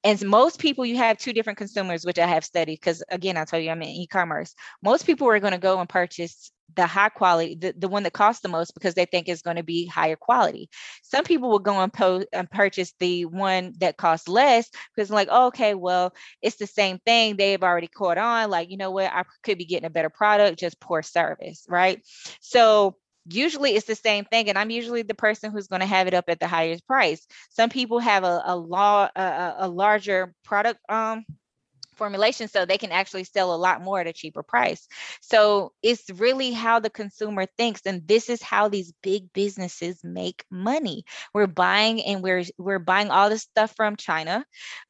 [0.04, 3.44] And most people, you have two different consumers, which I have studied because again, I
[3.44, 4.54] told you I'm in e-commerce.
[4.82, 8.12] Most people are going to go and purchase the high quality, the, the one that
[8.12, 10.68] costs the most because they think it's going to be higher quality.
[11.02, 15.28] Some people will go and, po- and purchase the one that costs less because like,
[15.30, 17.36] oh, okay, well, it's the same thing.
[17.36, 18.50] They've already caught on.
[18.50, 19.12] Like, you know what?
[19.12, 22.00] I could be getting a better product, just poor service, right?
[22.40, 22.96] So
[23.26, 26.14] usually it's the same thing and i'm usually the person who's going to have it
[26.14, 27.26] up at the highest price.
[27.50, 31.24] Some people have a, a law a, a larger product um
[32.02, 34.88] formulation so they can actually sell a lot more at a cheaper price.
[35.20, 40.44] So it's really how the consumer thinks and this is how these big businesses make
[40.50, 41.04] money.
[41.32, 44.44] We're buying and we're we're buying all this stuff from China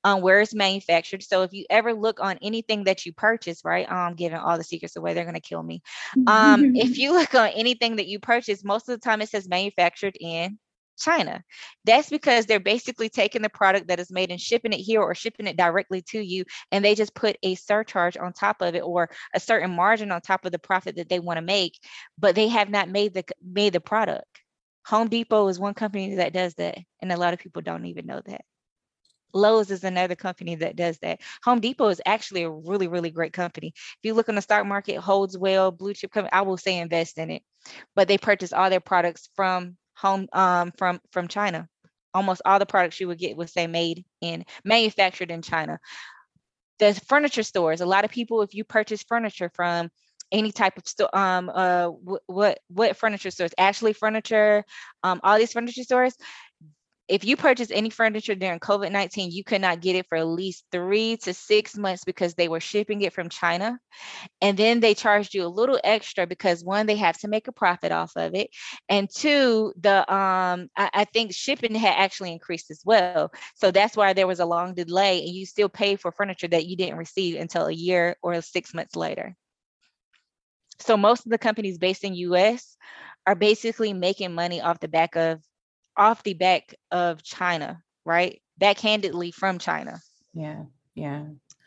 [0.05, 1.23] um, where it's manufactured.
[1.23, 3.87] So if you ever look on anything that you purchase, right?
[3.93, 5.83] I'm giving all the secrets away, they're going to kill me.
[6.33, 9.49] Um, if you look on anything that you purchase, most of the time it says
[9.49, 10.59] manufactured in
[11.03, 11.43] China.
[11.85, 15.15] That's because they're basically taking the product that is made and shipping it here or
[15.15, 16.45] shipping it directly to you.
[16.71, 20.21] And they just put a surcharge on top of it or a certain margin on
[20.21, 21.79] top of the profit that they want to make,
[22.19, 24.41] but they have not made the made the product.
[24.87, 26.79] Home Depot is one company that does that.
[27.01, 28.43] And a lot of people don't even know that.
[29.35, 31.21] Lowe's is another company that does that.
[31.45, 33.73] Home Depot is actually a really, really great company.
[33.77, 36.79] If you look on the stock market, holds well, blue chip company, I will say
[36.79, 37.43] invest in it.
[37.95, 41.69] But they purchase all their products from home um, from from China.
[42.15, 45.79] Almost all the products you would get would say made in manufactured in China.
[46.79, 47.81] The furniture stores.
[47.81, 49.91] A lot of people, if you purchase furniture from
[50.31, 51.89] any type of store, um, uh,
[52.27, 53.53] what what furniture stores?
[53.57, 54.65] Ashley Furniture,
[55.03, 56.15] um, all these furniture stores
[57.09, 60.27] if you purchase any furniture during COVID 19, you could not get it for at
[60.27, 63.79] least three to six months because they were shipping it from China.
[64.41, 67.53] And then they charged you a little extra because one, they have to make a
[67.53, 68.51] profit off of it.
[68.89, 73.33] And two, the um, I, I think shipping had actually increased as well.
[73.57, 76.67] So that's why there was a long delay and you still pay for furniture that
[76.67, 79.35] you didn't receive until a year or six months later.
[80.79, 82.77] So most of the companies based in US
[83.27, 85.41] are basically making money off the back of
[85.97, 88.41] off the back of China, right?
[88.61, 90.01] Backhandedly from China.
[90.35, 90.65] Yeah.
[90.95, 91.25] Yeah.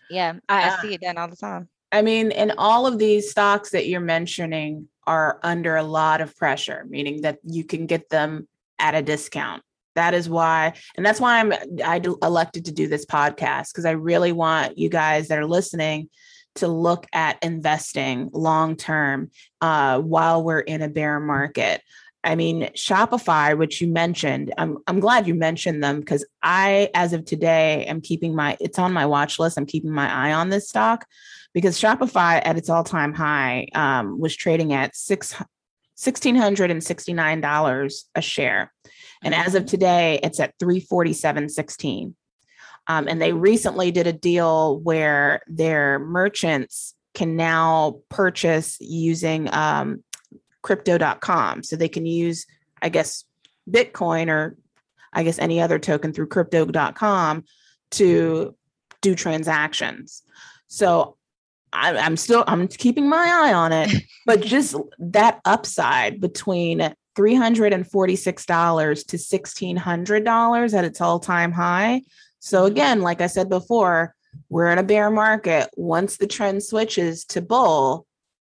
[0.09, 0.33] Yeah.
[0.49, 1.69] I, uh, I see it done all the time.
[1.91, 6.35] I mean, and all of these stocks that you're mentioning are under a lot of
[6.35, 8.47] pressure, meaning that you can get them
[8.79, 9.63] at a discount.
[9.95, 11.53] That is why, and that's why I'm
[11.83, 16.09] I elected to do this podcast because I really want you guys that are listening
[16.55, 21.81] to look at investing long term uh, while we're in a bear market.
[22.25, 27.13] I mean, Shopify, which you mentioned, I'm I'm glad you mentioned them because I, as
[27.13, 29.57] of today, am keeping my it's on my watch list.
[29.57, 31.05] I'm keeping my eye on this stock
[31.53, 35.35] because Shopify at its all-time high um, was trading at six
[35.93, 38.73] sixteen hundred and sixty-nine dollars a share.
[39.23, 42.13] And as of today, it's at 347.16.
[42.87, 50.03] Um, and they recently did a deal where their merchants can now purchase using um,
[50.65, 51.61] crypto.com.
[51.61, 52.47] So they can use,
[52.81, 53.23] I guess,
[53.69, 54.57] Bitcoin or
[55.13, 57.45] I guess any other token through crypto.com
[57.91, 58.55] to
[59.01, 60.23] do transactions.
[60.67, 61.17] So
[61.71, 63.91] I, am still I'm keeping my eye on it,
[64.25, 66.79] but just that upside between
[67.15, 72.01] $346 to $1,600 at its all time high.
[72.39, 74.15] So, again, like I said before,
[74.49, 75.69] we're in a bear market.
[75.75, 78.05] Once the trend switches to bull,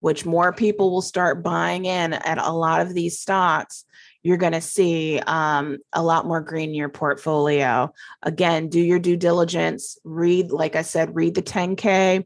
[0.06, 3.86] which more people will start buying in at a lot of these stocks,
[4.22, 7.92] you're going to see um, a lot more green in your portfolio.
[8.22, 12.24] Again, do your due diligence, read, like I said, read the 10K,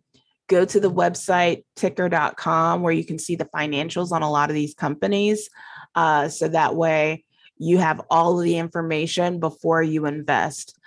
[0.47, 4.55] go to the website ticker.com where you can see the financials on a lot of
[4.55, 5.49] these companies.
[5.95, 7.23] Uh, so that way
[7.57, 10.77] you have all of the information before you invest.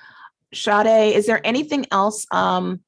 [0.52, 2.80] Sade, is there anything else um,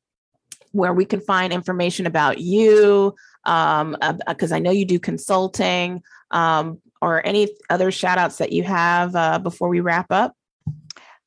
[0.72, 3.14] where we can find information about you?
[3.46, 3.96] Um,
[4.28, 8.62] because uh, I know you do consulting um, or any other shout outs that you
[8.62, 10.34] have uh, before we wrap up?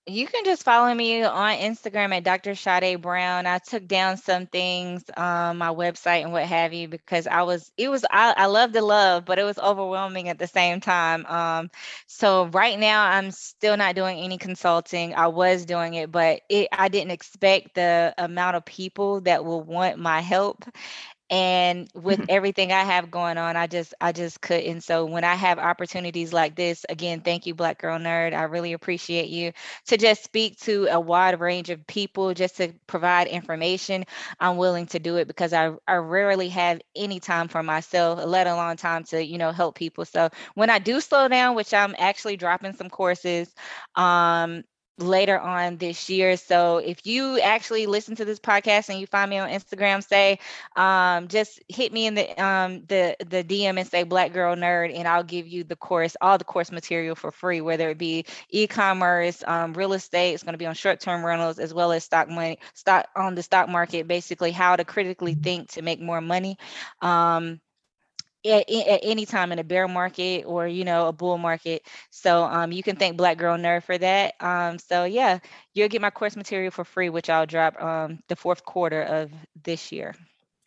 [0.10, 2.56] You can just follow me on Instagram at Dr.
[2.56, 3.46] Sade Brown.
[3.46, 7.74] I took down some things on my website and what have you because I was
[7.76, 11.26] it was I, I love the love, but it was overwhelming at the same time.
[11.26, 11.70] Um,
[12.06, 15.14] so right now I'm still not doing any consulting.
[15.14, 19.62] I was doing it, but it I didn't expect the amount of people that will
[19.62, 20.64] want my help
[21.30, 24.82] and with everything i have going on i just i just couldn't.
[24.82, 28.34] So when i have opportunities like this again thank you black girl nerd.
[28.34, 29.52] I really appreciate you
[29.88, 34.06] to just speak to a wide range of people just to provide information.
[34.40, 38.48] I'm willing to do it because i, I rarely have any time for myself let
[38.48, 40.06] alone time to you know help people.
[40.06, 43.54] So when i do slow down which i'm actually dropping some courses
[43.96, 44.64] um
[44.98, 46.38] later on this year.
[46.38, 50.40] So if you actually listen to this podcast and you find me on Instagram, say,
[50.76, 54.96] um, just hit me in the um, the the DM and say Black Girl Nerd,
[54.96, 58.26] and I'll give you the course, all the course material for free, whether it be
[58.50, 60.34] e-commerce, um, real estate.
[60.34, 63.44] It's going to be on short-term rentals as well as stock money, stock on the
[63.44, 64.08] stock market.
[64.08, 66.58] Basically, how to critically think to make more money.
[67.02, 67.60] Um,
[68.48, 72.44] at, at any time in a bear market or you know a bull market so
[72.44, 75.40] um, you can thank black girl nerd for that um, so yeah
[75.74, 79.32] you'll get my course material for free which i'll drop um, the fourth quarter of
[79.64, 80.16] this year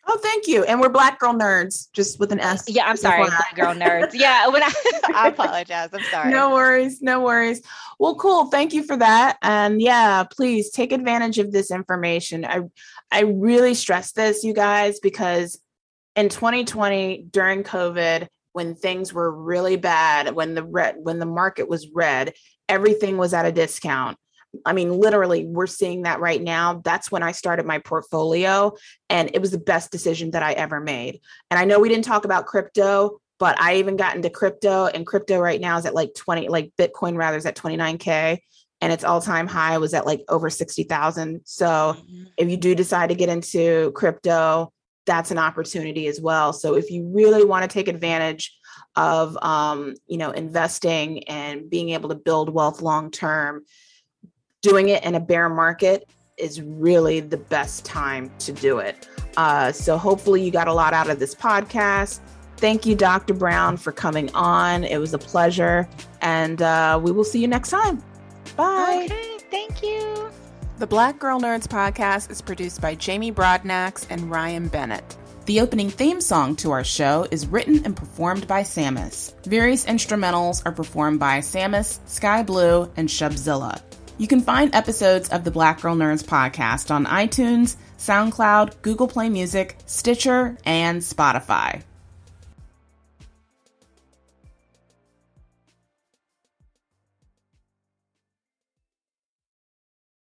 [0.07, 0.63] Oh, thank you.
[0.63, 2.67] And we're Black Girl Nerds, just with an S.
[2.67, 4.11] Yeah, I'm sorry, Black Girl Nerds.
[4.13, 4.71] Yeah, when I,
[5.15, 5.89] I apologize.
[5.93, 6.31] I'm sorry.
[6.31, 7.61] No worries, no worries.
[7.99, 8.47] Well, cool.
[8.47, 9.37] Thank you for that.
[9.41, 12.45] And yeah, please take advantage of this information.
[12.45, 12.61] I,
[13.11, 15.61] I really stress this, you guys, because
[16.15, 21.69] in 2020 during covid when things were really bad when the red when the market
[21.69, 22.33] was red
[22.71, 24.17] everything was at a discount.
[24.65, 26.81] I mean literally we're seeing that right now.
[26.83, 28.73] That's when i started my portfolio
[29.09, 31.19] and it was the best decision that i ever made.
[31.49, 35.05] And i know we didn't talk about crypto but i even got into crypto and
[35.05, 38.37] crypto right now is at like 20 like bitcoin rather is at 29k
[38.81, 42.23] and its all-time high was at like over 60,000 so mm-hmm.
[42.37, 44.71] if you do decide to get into crypto
[45.05, 46.53] that's an opportunity as well.
[46.53, 48.55] So if you really want to take advantage
[48.95, 53.63] of um, you know investing and being able to build wealth long term,
[54.61, 59.07] doing it in a bear market is really the best time to do it.
[59.37, 62.19] Uh, so hopefully you got a lot out of this podcast.
[62.57, 63.33] Thank you, Dr.
[63.33, 64.83] Brown, for coming on.
[64.83, 65.87] It was a pleasure,
[66.21, 68.03] and uh, we will see you next time.
[68.55, 69.05] Bye.
[69.05, 70.31] Okay, thank you.
[70.81, 75.15] The Black Girl Nerds podcast is produced by Jamie Broadnax and Ryan Bennett.
[75.45, 79.31] The opening theme song to our show is written and performed by Sammus.
[79.43, 83.79] Various instrumentals are performed by Sammus, Sky Blue, and Shubzilla.
[84.17, 89.29] You can find episodes of the Black Girl Nerds podcast on iTunes, SoundCloud, Google Play
[89.29, 91.83] Music, Stitcher, and Spotify.